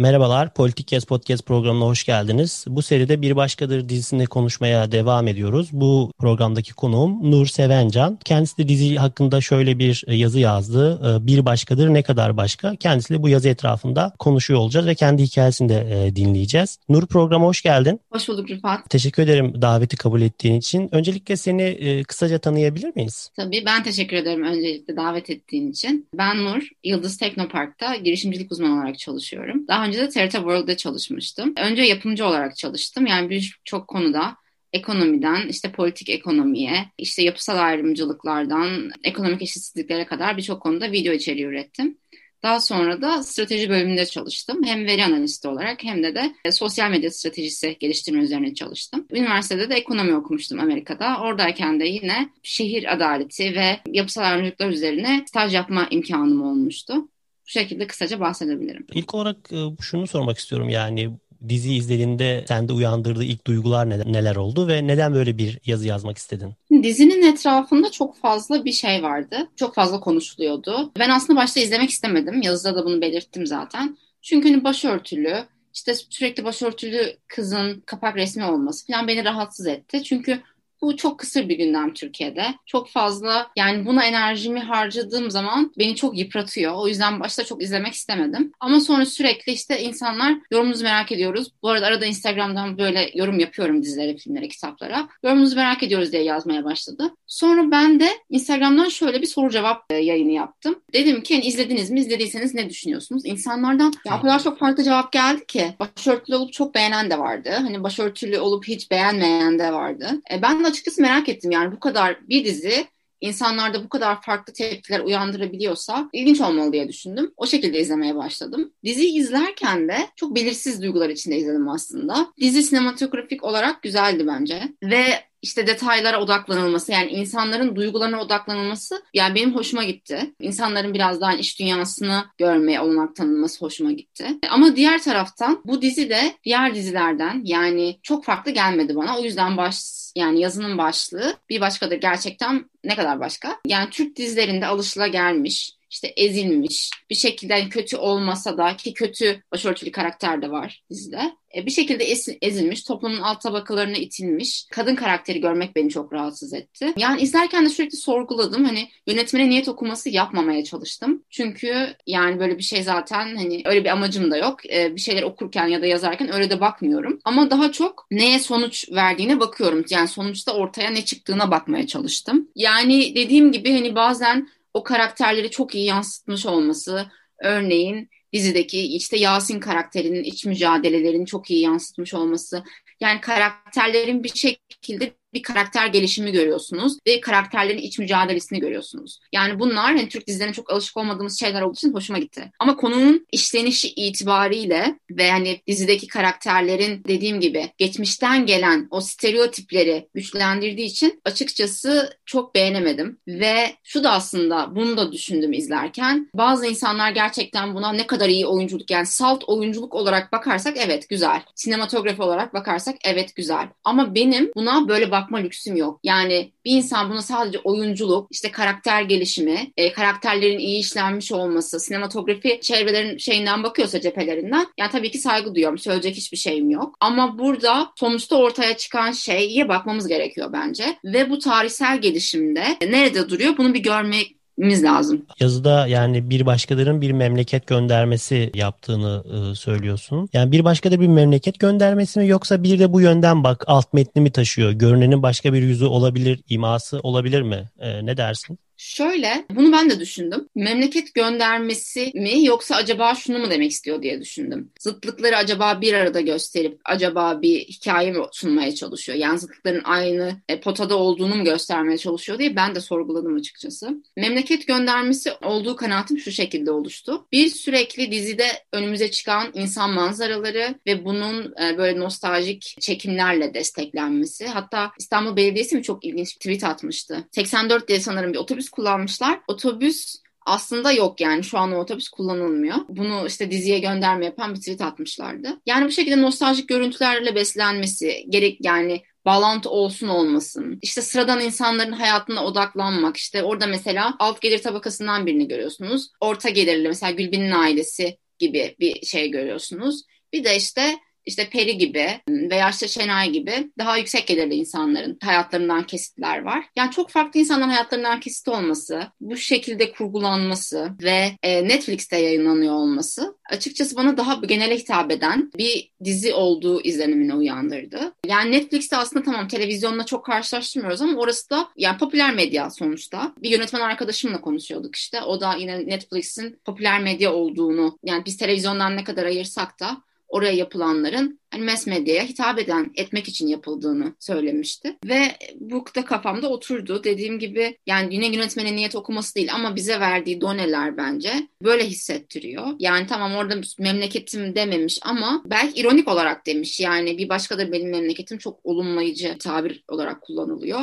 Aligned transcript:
Merhabalar, 0.00 0.54
Politik 0.54 0.92
Yaz 0.92 1.04
Podcast 1.04 1.46
programına 1.46 1.84
hoş 1.84 2.04
geldiniz. 2.04 2.64
Bu 2.68 2.82
seride 2.82 3.22
Bir 3.22 3.36
Başkadır 3.36 3.88
dizisinde 3.88 4.26
konuşmaya 4.26 4.92
devam 4.92 5.28
ediyoruz. 5.28 5.68
Bu 5.72 6.12
programdaki 6.18 6.74
konuğum 6.74 7.30
Nur 7.30 7.46
Sevencan. 7.46 8.18
Kendisi 8.24 8.58
de 8.58 8.68
dizi 8.68 8.96
hakkında 8.96 9.40
şöyle 9.40 9.78
bir 9.78 10.04
e, 10.06 10.14
yazı 10.14 10.40
yazdı. 10.40 11.00
E, 11.06 11.26
bir 11.26 11.44
Başkadır 11.44 11.88
ne 11.88 12.02
kadar 12.02 12.36
başka? 12.36 12.76
Kendisiyle 12.76 13.22
bu 13.22 13.28
yazı 13.28 13.48
etrafında 13.48 14.12
konuşuyor 14.18 14.60
olacağız 14.60 14.86
ve 14.86 14.94
kendi 14.94 15.22
hikayesini 15.22 15.68
de 15.68 16.06
e, 16.06 16.16
dinleyeceğiz. 16.16 16.78
Nur 16.88 17.06
programa 17.06 17.46
hoş 17.46 17.62
geldin. 17.62 18.00
Hoş 18.10 18.28
bulduk 18.28 18.50
Rıfat. 18.50 18.90
Teşekkür 18.90 19.22
ederim 19.22 19.62
daveti 19.62 19.96
kabul 19.96 20.22
ettiğin 20.22 20.58
için. 20.58 20.88
Öncelikle 20.94 21.36
seni 21.36 22.02
kısaca 22.08 22.38
tanıyabilir 22.38 22.96
miyiz? 22.96 23.30
Tabii 23.36 23.62
ben 23.66 23.82
teşekkür 23.82 24.16
ederim 24.16 24.44
öncelikle 24.44 24.96
davet 24.96 25.30
ettiğin 25.30 25.70
için. 25.70 26.08
Ben 26.14 26.44
Nur, 26.44 26.68
Yıldız 26.84 27.18
Teknopark'ta 27.18 27.96
girişimcilik 27.96 28.52
uzmanı 28.52 28.74
olarak 28.74 28.98
çalışıyorum. 28.98 29.68
Daha 29.68 29.89
önce 29.90 30.00
de 30.00 30.08
TRT 30.08 30.32
World'da 30.32 30.76
çalışmıştım. 30.76 31.54
Önce 31.56 31.82
yapımcı 31.82 32.26
olarak 32.26 32.56
çalıştım. 32.56 33.06
Yani 33.06 33.30
birçok 33.30 33.88
konuda 33.88 34.36
ekonomiden 34.72 35.48
işte 35.48 35.72
politik 35.72 36.08
ekonomiye, 36.08 36.86
işte 36.98 37.22
yapısal 37.22 37.58
ayrımcılıklardan 37.58 38.90
ekonomik 39.04 39.42
eşitsizliklere 39.42 40.06
kadar 40.06 40.36
birçok 40.36 40.62
konuda 40.62 40.92
video 40.92 41.12
içeriği 41.12 41.46
ürettim. 41.46 41.98
Daha 42.42 42.60
sonra 42.60 43.02
da 43.02 43.22
strateji 43.22 43.70
bölümünde 43.70 44.06
çalıştım. 44.06 44.64
Hem 44.64 44.86
veri 44.86 45.04
analisti 45.04 45.48
olarak 45.48 45.84
hem 45.84 46.02
de 46.02 46.14
de 46.14 46.52
sosyal 46.52 46.90
medya 46.90 47.10
stratejisi 47.10 47.76
geliştirme 47.80 48.22
üzerine 48.22 48.54
çalıştım. 48.54 49.06
Üniversitede 49.12 49.70
de 49.70 49.74
ekonomi 49.74 50.14
okumuştum 50.14 50.60
Amerika'da. 50.60 51.20
Oradayken 51.20 51.80
de 51.80 51.84
yine 51.84 52.28
şehir 52.42 52.92
adaleti 52.92 53.54
ve 53.54 53.80
yapısal 53.86 54.22
ayrımcılıklar 54.22 54.68
üzerine 54.68 55.24
staj 55.26 55.54
yapma 55.54 55.86
imkanım 55.90 56.42
olmuştu. 56.42 57.08
Bu 57.50 57.52
şekilde 57.52 57.86
kısaca 57.86 58.20
bahsedebilirim. 58.20 58.86
İlk 58.92 59.14
olarak 59.14 59.52
e, 59.52 59.56
şunu 59.80 60.06
sormak 60.06 60.38
istiyorum 60.38 60.68
yani 60.68 61.10
dizi 61.48 61.74
izlediğinde 61.74 62.44
sende 62.48 62.72
uyandırdığı 62.72 63.24
ilk 63.24 63.46
duygular 63.46 63.90
neler 63.90 64.36
oldu 64.36 64.68
ve 64.68 64.86
neden 64.86 65.14
böyle 65.14 65.38
bir 65.38 65.58
yazı 65.66 65.88
yazmak 65.88 66.18
istedin? 66.18 66.52
Dizinin 66.82 67.32
etrafında 67.32 67.90
çok 67.90 68.16
fazla 68.16 68.64
bir 68.64 68.72
şey 68.72 69.02
vardı. 69.02 69.48
Çok 69.56 69.74
fazla 69.74 70.00
konuşuluyordu. 70.00 70.92
Ben 70.98 71.10
aslında 71.10 71.40
başta 71.40 71.60
izlemek 71.60 71.90
istemedim. 71.90 72.42
Yazıda 72.42 72.76
da 72.76 72.84
bunu 72.84 73.00
belirttim 73.00 73.46
zaten. 73.46 73.96
Çünkü 74.22 74.48
hani 74.52 74.64
başörtülü, 74.64 75.44
işte 75.74 75.94
sürekli 75.94 76.44
başörtülü 76.44 77.16
kızın 77.28 77.82
kapak 77.86 78.16
resmi 78.16 78.44
olması 78.44 78.86
falan 78.86 79.08
beni 79.08 79.24
rahatsız 79.24 79.66
etti. 79.66 80.02
Çünkü 80.02 80.40
bu 80.82 80.96
çok 80.96 81.18
kısır 81.18 81.48
bir 81.48 81.58
gündem 81.58 81.94
Türkiye'de. 81.94 82.46
Çok 82.66 82.88
fazla 82.88 83.50
yani 83.56 83.86
buna 83.86 84.04
enerjimi 84.04 84.60
harcadığım 84.60 85.30
zaman 85.30 85.72
beni 85.78 85.96
çok 85.96 86.18
yıpratıyor. 86.18 86.72
O 86.74 86.88
yüzden 86.88 87.20
başta 87.20 87.44
çok 87.44 87.62
izlemek 87.62 87.92
istemedim. 87.92 88.52
Ama 88.60 88.80
sonra 88.80 89.06
sürekli 89.06 89.52
işte 89.52 89.82
insanlar 89.82 90.34
yorumunuzu 90.50 90.84
merak 90.84 91.12
ediyoruz. 91.12 91.48
Bu 91.62 91.68
arada 91.68 91.86
arada 91.86 92.06
Instagram'dan 92.06 92.78
böyle 92.78 93.10
yorum 93.14 93.38
yapıyorum 93.38 93.82
dizilere, 93.82 94.16
filmlere, 94.16 94.48
kitaplara. 94.48 95.08
Yorumunuzu 95.22 95.56
merak 95.56 95.82
ediyoruz 95.82 96.12
diye 96.12 96.22
yazmaya 96.22 96.64
başladı. 96.64 97.10
Sonra 97.26 97.70
ben 97.70 98.00
de 98.00 98.08
Instagram'dan 98.30 98.88
şöyle 98.88 99.22
bir 99.22 99.26
soru 99.26 99.50
cevap 99.50 99.92
e, 99.92 99.94
yayını 99.94 100.32
yaptım. 100.32 100.74
Dedim 100.92 101.22
ki 101.22 101.34
hani 101.34 101.44
izlediniz 101.46 101.90
mi? 101.90 102.00
İzlediyseniz 102.00 102.54
ne 102.54 102.70
düşünüyorsunuz? 102.70 103.22
İnsanlardan 103.24 103.92
ya 104.06 104.18
o 104.18 104.20
kadar 104.20 104.42
çok 104.42 104.58
farklı 104.58 104.84
cevap 104.84 105.12
geldi 105.12 105.46
ki. 105.46 105.74
Başörtülü 105.80 106.36
olup 106.36 106.52
çok 106.52 106.74
beğenen 106.74 107.10
de 107.10 107.18
vardı. 107.18 107.50
Hani 107.52 107.82
başörtülü 107.82 108.38
olup 108.38 108.68
hiç 108.68 108.90
beğenmeyen 108.90 109.58
de 109.58 109.72
vardı. 109.72 110.10
E, 110.32 110.42
ben 110.42 110.64
de 110.64 110.69
açıkçası 110.70 111.02
merak 111.02 111.28
ettim 111.28 111.50
yani 111.50 111.72
bu 111.72 111.80
kadar 111.80 112.28
bir 112.28 112.44
dizi 112.44 112.86
insanlarda 113.20 113.84
bu 113.84 113.88
kadar 113.88 114.22
farklı 114.22 114.52
tepkiler 114.52 115.00
uyandırabiliyorsa 115.00 116.08
ilginç 116.12 116.40
olmalı 116.40 116.72
diye 116.72 116.88
düşündüm. 116.88 117.32
O 117.36 117.46
şekilde 117.46 117.80
izlemeye 117.80 118.16
başladım. 118.16 118.72
Diziyi 118.84 119.18
izlerken 119.18 119.88
de 119.88 119.96
çok 120.16 120.34
belirsiz 120.34 120.82
duygular 120.82 121.08
içinde 121.08 121.36
izledim 121.36 121.68
aslında. 121.68 122.32
Dizi 122.40 122.62
sinematografik 122.62 123.44
olarak 123.44 123.82
güzeldi 123.82 124.26
bence. 124.26 124.62
Ve 124.82 125.30
işte 125.42 125.66
detaylara 125.66 126.20
odaklanılması 126.20 126.92
yani 126.92 127.10
insanların 127.10 127.76
duygularına 127.76 128.20
odaklanılması 128.20 129.02
yani 129.14 129.34
benim 129.34 129.54
hoşuma 129.54 129.84
gitti. 129.84 130.34
İnsanların 130.40 130.94
biraz 130.94 131.20
daha 131.20 131.34
iş 131.34 131.60
dünyasını 131.60 132.24
görmeye 132.38 132.80
olanak 132.80 133.16
tanınması 133.16 133.64
hoşuma 133.64 133.92
gitti. 133.92 134.26
Ama 134.50 134.76
diğer 134.76 135.02
taraftan 135.02 135.62
bu 135.64 135.82
dizi 135.82 136.10
de 136.10 136.34
diğer 136.44 136.74
dizilerden 136.74 137.42
yani 137.44 137.98
çok 138.02 138.24
farklı 138.24 138.50
gelmedi 138.50 138.96
bana. 138.96 139.18
O 139.18 139.24
yüzden 139.24 139.56
baş 139.56 139.76
yani 140.16 140.40
yazının 140.40 140.78
başlığı 140.78 141.36
bir 141.48 141.60
başka 141.60 141.90
da 141.90 141.94
gerçekten 141.94 142.70
ne 142.84 142.96
kadar 142.96 143.20
başka? 143.20 143.60
Yani 143.66 143.90
Türk 143.90 144.16
dizilerinde 144.16 144.66
alışıla 144.66 145.06
gelmiş 145.06 145.79
işte 145.90 146.12
ezilmiş 146.16 146.90
bir 147.10 147.14
şekilde 147.14 147.54
yani 147.54 147.68
kötü 147.68 147.96
olmasa 147.96 148.58
da 148.58 148.76
ki 148.76 148.94
kötü 148.94 149.42
başörtülü 149.52 149.92
karakter 149.92 150.42
de 150.42 150.50
var 150.50 150.82
dizide. 150.90 151.40
E, 151.56 151.66
bir 151.66 151.70
şekilde 151.70 152.04
ezilmiş, 152.42 152.82
toplumun 152.82 153.20
alt 153.20 153.40
tabakalarına 153.40 153.96
itilmiş 153.96 154.66
kadın 154.70 154.94
karakteri 154.94 155.40
görmek 155.40 155.76
beni 155.76 155.90
çok 155.90 156.12
rahatsız 156.12 156.54
etti. 156.54 156.92
Yani 156.96 157.20
izlerken 157.20 157.64
de 157.64 157.68
sürekli 157.68 157.96
sorguladım. 157.96 158.64
Hani 158.64 158.88
yönetmene 159.06 159.50
niyet 159.50 159.68
okuması 159.68 160.10
yapmamaya 160.10 160.64
çalıştım. 160.64 161.24
Çünkü 161.30 161.96
yani 162.06 162.40
böyle 162.40 162.58
bir 162.58 162.62
şey 162.62 162.82
zaten 162.82 163.36
hani 163.36 163.62
öyle 163.64 163.84
bir 163.84 163.90
amacım 163.90 164.30
da 164.30 164.36
yok. 164.36 164.70
E, 164.72 164.96
bir 164.96 165.00
şeyler 165.00 165.22
okurken 165.22 165.66
ya 165.66 165.82
da 165.82 165.86
yazarken 165.86 166.34
öyle 166.34 166.50
de 166.50 166.60
bakmıyorum. 166.60 167.20
Ama 167.24 167.50
daha 167.50 167.72
çok 167.72 168.06
neye 168.10 168.38
sonuç 168.38 168.92
verdiğine 168.92 169.40
bakıyorum. 169.40 169.84
Yani 169.90 170.08
sonuçta 170.08 170.52
ortaya 170.54 170.90
ne 170.90 171.04
çıktığına 171.04 171.50
bakmaya 171.50 171.86
çalıştım. 171.86 172.48
Yani 172.54 173.16
dediğim 173.16 173.52
gibi 173.52 173.72
hani 173.72 173.94
bazen 173.94 174.48
o 174.74 174.82
karakterleri 174.84 175.50
çok 175.50 175.74
iyi 175.74 175.84
yansıtmış 175.84 176.46
olması, 176.46 177.06
örneğin 177.42 178.10
dizideki 178.32 178.80
işte 178.96 179.16
Yasin 179.16 179.60
karakterinin 179.60 180.24
iç 180.24 180.44
mücadelelerini 180.46 181.26
çok 181.26 181.50
iyi 181.50 181.60
yansıtmış 181.60 182.14
olması. 182.14 182.64
Yani 183.00 183.20
karakterlerin 183.20 184.24
bir 184.24 184.34
şekilde 184.34 185.12
bir 185.34 185.42
karakter 185.42 185.86
gelişimi 185.86 186.32
görüyorsunuz 186.32 186.98
ve 187.06 187.20
karakterlerin 187.20 187.78
iç 187.78 187.98
mücadelesini 187.98 188.60
görüyorsunuz. 188.60 189.18
Yani 189.32 189.58
bunlar 189.58 189.84
hani 189.84 190.08
Türk 190.08 190.26
dizilerine 190.26 190.52
çok 190.54 190.70
alışık 190.72 190.96
olmadığımız 190.96 191.40
şeyler 191.40 191.62
olduğu 191.62 191.74
için 191.74 191.94
hoşuma 191.94 192.18
gitti. 192.18 192.52
Ama 192.58 192.76
konunun 192.76 193.26
işlenişi 193.32 193.88
itibariyle 193.88 194.98
ve 195.10 195.30
hani 195.30 195.60
dizideki 195.66 196.06
karakterlerin 196.06 197.04
dediğim 197.04 197.40
gibi 197.40 197.72
geçmişten 197.78 198.46
gelen 198.46 198.88
o 198.90 199.00
stereotipleri 199.00 200.08
güçlendirdiği 200.14 200.86
için 200.86 201.20
açıkçası 201.24 202.18
çok 202.26 202.54
beğenemedim. 202.54 203.18
Ve 203.28 203.76
şu 203.84 204.04
da 204.04 204.10
aslında 204.12 204.76
bunu 204.76 204.96
da 204.96 205.12
düşündüm 205.12 205.52
izlerken. 205.52 206.30
Bazı 206.34 206.66
insanlar 206.66 207.10
gerçekten 207.10 207.74
buna 207.74 207.92
ne 207.92 208.06
kadar 208.06 208.28
iyi 208.28 208.46
oyunculuk 208.46 208.90
yani 208.90 209.06
salt 209.06 209.44
oyunculuk 209.46 209.94
olarak 209.94 210.32
bakarsak 210.32 210.76
evet 210.76 211.08
güzel. 211.08 211.42
Sinematografi 211.54 212.22
olarak 212.22 212.54
bakarsak 212.54 212.96
evet 213.04 213.36
güzel. 213.36 213.68
Ama 213.84 214.14
benim 214.14 214.50
buna 214.56 214.88
böyle 214.88 215.10
bak 215.10 215.19
bakma 215.20 215.38
lüksüm 215.38 215.76
yok. 215.76 216.00
Yani 216.04 216.52
bir 216.64 216.70
insan 216.70 217.10
buna 217.10 217.22
sadece 217.22 217.58
oyunculuk, 217.58 218.28
işte 218.30 218.50
karakter 218.50 219.02
gelişimi, 219.02 219.72
e, 219.76 219.92
karakterlerin 219.92 220.58
iyi 220.58 220.78
işlenmiş 220.78 221.32
olması, 221.32 221.80
sinematografi 221.80 222.60
çevrelerin 222.62 223.18
şeyinden 223.18 223.62
bakıyorsa 223.62 224.00
cephelerinden 224.00 224.66
yani 224.78 224.90
tabii 224.90 225.10
ki 225.10 225.18
saygı 225.18 225.54
duyuyorum. 225.54 225.78
Söyleyecek 225.78 226.16
hiçbir 226.16 226.36
şeyim 226.36 226.70
yok. 226.70 226.96
Ama 227.00 227.38
burada 227.38 227.92
sonuçta 227.96 228.36
ortaya 228.36 228.76
çıkan 228.76 229.12
şeye 229.12 229.68
bakmamız 229.68 230.08
gerekiyor 230.08 230.52
bence. 230.52 230.96
Ve 231.04 231.30
bu 231.30 231.38
tarihsel 231.38 232.00
gelişimde 232.00 232.76
nerede 232.88 233.28
duruyor 233.28 233.56
bunu 233.56 233.74
bir 233.74 233.82
görmek 233.82 234.39
miz 234.66 234.84
lazım. 234.84 235.26
Yazıda 235.40 235.86
yani 235.86 236.30
bir 236.30 236.46
başkalarının 236.46 237.00
bir 237.00 237.12
memleket 237.12 237.66
göndermesi 237.66 238.50
yaptığını 238.54 239.24
e, 239.26 239.54
söylüyorsun. 239.54 240.28
Yani 240.32 240.52
bir 240.52 240.64
başkadır 240.64 241.00
bir 241.00 241.06
memleket 241.06 241.58
göndermesi 241.58 242.20
mi 242.20 242.28
yoksa 242.28 242.62
bir 242.62 242.78
de 242.78 242.92
bu 242.92 243.00
yönden 243.00 243.44
bak 243.44 243.64
alt 243.66 243.92
metni 243.92 244.22
mi 244.22 244.30
taşıyor? 244.32 244.72
Görünenin 244.72 245.22
başka 245.22 245.52
bir 245.52 245.62
yüzü 245.62 245.84
olabilir, 245.84 246.40
iması 246.48 247.00
olabilir 247.00 247.42
mi? 247.42 247.70
E, 247.78 248.06
ne 248.06 248.16
dersin? 248.16 248.58
Şöyle, 248.82 249.44
bunu 249.50 249.72
ben 249.72 249.90
de 249.90 250.00
düşündüm. 250.00 250.48
Memleket 250.54 251.14
göndermesi 251.14 252.12
mi 252.14 252.44
yoksa 252.44 252.76
acaba 252.76 253.14
şunu 253.14 253.38
mu 253.38 253.50
demek 253.50 253.70
istiyor 253.70 254.02
diye 254.02 254.20
düşündüm. 254.20 254.72
Zıtlıkları 254.80 255.36
acaba 255.36 255.80
bir 255.80 255.94
arada 255.94 256.20
gösterip 256.20 256.80
acaba 256.84 257.42
bir 257.42 257.60
hikaye 257.60 258.12
mi 258.12 258.18
sunmaya 258.32 258.74
çalışıyor? 258.74 259.18
Yani 259.18 259.38
zıtlıkların 259.38 259.82
aynı 259.84 260.40
e, 260.48 260.60
potada 260.60 260.96
olduğunu 260.96 261.36
mu 261.36 261.44
göstermeye 261.44 261.98
çalışıyor 261.98 262.38
diye 262.38 262.56
ben 262.56 262.74
de 262.74 262.80
sorguladım 262.80 263.36
açıkçası. 263.36 264.02
Memleket 264.16 264.66
göndermesi 264.66 265.32
olduğu 265.32 265.76
kanaatim 265.76 266.18
şu 266.18 266.32
şekilde 266.32 266.70
oluştu. 266.70 267.26
Bir 267.32 267.48
sürekli 267.48 268.12
dizide 268.12 268.46
önümüze 268.72 269.10
çıkan 269.10 269.50
insan 269.54 269.90
manzaraları 269.90 270.74
ve 270.86 271.04
bunun 271.04 271.54
e, 271.62 271.78
böyle 271.78 272.00
nostaljik 272.00 272.76
çekimlerle 272.80 273.54
desteklenmesi. 273.54 274.46
Hatta 274.46 274.90
İstanbul 274.98 275.36
Belediyesi 275.36 275.76
mi 275.76 275.82
çok 275.82 276.04
ilginç 276.04 276.34
bir 276.34 276.40
tweet 276.40 276.64
atmıştı. 276.64 277.28
84 277.32 277.88
diye 277.88 278.00
sanırım 278.00 278.32
bir 278.32 278.38
otobüs 278.38 278.69
kullanmışlar. 278.70 279.40
Otobüs 279.48 280.16
aslında 280.46 280.92
yok 280.92 281.20
yani 281.20 281.44
şu 281.44 281.58
an 281.58 281.72
o 281.72 281.78
otobüs 281.78 282.08
kullanılmıyor. 282.08 282.76
Bunu 282.88 283.26
işte 283.26 283.50
diziye 283.50 283.78
gönderme 283.78 284.24
yapan 284.24 284.54
bir 284.54 284.60
tweet 284.60 284.80
atmışlardı. 284.80 285.60
Yani 285.66 285.86
bu 285.86 285.90
şekilde 285.90 286.22
nostaljik 286.22 286.68
görüntülerle 286.68 287.34
beslenmesi 287.34 288.26
gerek 288.28 288.58
yani 288.60 289.02
bağlantı 289.24 289.70
olsun 289.70 290.08
olmasın. 290.08 290.78
İşte 290.82 291.02
sıradan 291.02 291.40
insanların 291.40 291.92
hayatına 291.92 292.44
odaklanmak. 292.44 293.16
İşte 293.16 293.42
orada 293.42 293.66
mesela 293.66 294.14
alt 294.18 294.40
gelir 294.40 294.62
tabakasından 294.62 295.26
birini 295.26 295.48
görüyorsunuz. 295.48 296.10
Orta 296.20 296.48
gelirli 296.48 296.88
mesela 296.88 297.12
Gülbin'in 297.12 297.50
ailesi 297.50 298.18
gibi 298.38 298.76
bir 298.80 299.06
şey 299.06 299.30
görüyorsunuz. 299.30 300.02
Bir 300.32 300.44
de 300.44 300.56
işte 300.56 300.96
işte 301.26 301.48
Peri 301.50 301.78
gibi 301.78 302.20
veya 302.28 302.70
işte 302.70 302.88
Şenay 302.88 303.30
gibi 303.30 303.70
daha 303.78 303.96
yüksek 303.96 304.26
gelirli 304.26 304.54
insanların 304.54 305.18
hayatlarından 305.22 305.86
kesitler 305.86 306.42
var. 306.42 306.64
Yani 306.76 306.90
çok 306.90 307.10
farklı 307.10 307.40
insanların 307.40 307.70
hayatlarından 307.70 308.20
kesit 308.20 308.48
olması, 308.48 309.02
bu 309.20 309.36
şekilde 309.36 309.92
kurgulanması 309.92 310.90
ve 311.02 311.32
e, 311.42 311.68
Netflix'te 311.68 312.18
yayınlanıyor 312.18 312.74
olması 312.74 313.34
açıkçası 313.50 313.96
bana 313.96 314.16
daha 314.16 314.34
genele 314.34 314.76
hitap 314.76 315.12
eden 315.12 315.50
bir 315.56 315.92
dizi 316.04 316.34
olduğu 316.34 316.82
izlenimini 316.82 317.34
uyandırdı. 317.34 318.12
Yani 318.26 318.52
Netflix'te 318.52 318.96
aslında 318.96 319.24
tamam 319.24 319.48
televizyonla 319.48 320.06
çok 320.06 320.24
karşılaştırmıyoruz 320.24 321.02
ama 321.02 321.18
orası 321.18 321.50
da 321.50 321.68
yani 321.76 321.98
popüler 321.98 322.34
medya 322.34 322.70
sonuçta. 322.70 323.34
Bir 323.38 323.50
yönetmen 323.50 323.80
arkadaşımla 323.80 324.40
konuşuyorduk 324.40 324.96
işte. 324.96 325.22
O 325.22 325.40
da 325.40 325.54
yine 325.54 325.86
Netflix'in 325.86 326.60
popüler 326.64 327.00
medya 327.00 327.32
olduğunu 327.32 327.98
yani 328.04 328.24
biz 328.26 328.36
televizyondan 328.36 328.96
ne 328.96 329.04
kadar 329.04 329.26
ayırsak 329.26 329.80
da 329.80 330.02
oraya 330.30 330.52
yapılanların 330.52 331.40
hani 331.50 331.64
mass 331.64 331.86
medyaya 331.86 332.24
hitap 332.24 332.58
eden, 332.58 332.92
etmek 332.94 333.28
için 333.28 333.48
yapıldığını 333.48 334.14
söylemişti. 334.20 334.96
Ve 335.04 335.36
bu 335.60 335.84
da 335.96 336.04
kafamda 336.04 336.48
oturdu. 336.48 337.04
Dediğim 337.04 337.38
gibi 337.38 337.78
yani 337.86 338.14
yine 338.14 338.26
yönetmenin 338.26 338.76
niyet 338.76 338.94
okuması 338.94 339.34
değil 339.34 339.54
ama 339.54 339.76
bize 339.76 340.00
verdiği 340.00 340.40
doneler 340.40 340.96
bence 340.96 341.48
böyle 341.62 341.86
hissettiriyor. 341.86 342.66
Yani 342.78 343.06
tamam 343.06 343.34
orada 343.34 343.60
memleketim 343.78 344.54
dememiş 344.54 344.98
ama 345.02 345.42
belki 345.46 345.80
ironik 345.80 346.08
olarak 346.08 346.46
demiş. 346.46 346.80
Yani 346.80 347.18
bir 347.18 347.28
başkadır 347.28 347.72
benim 347.72 347.90
memleketim 347.90 348.38
çok 348.38 348.60
olumlayıcı 348.64 349.38
tabir 349.38 349.84
olarak 349.88 350.22
kullanılıyor. 350.22 350.80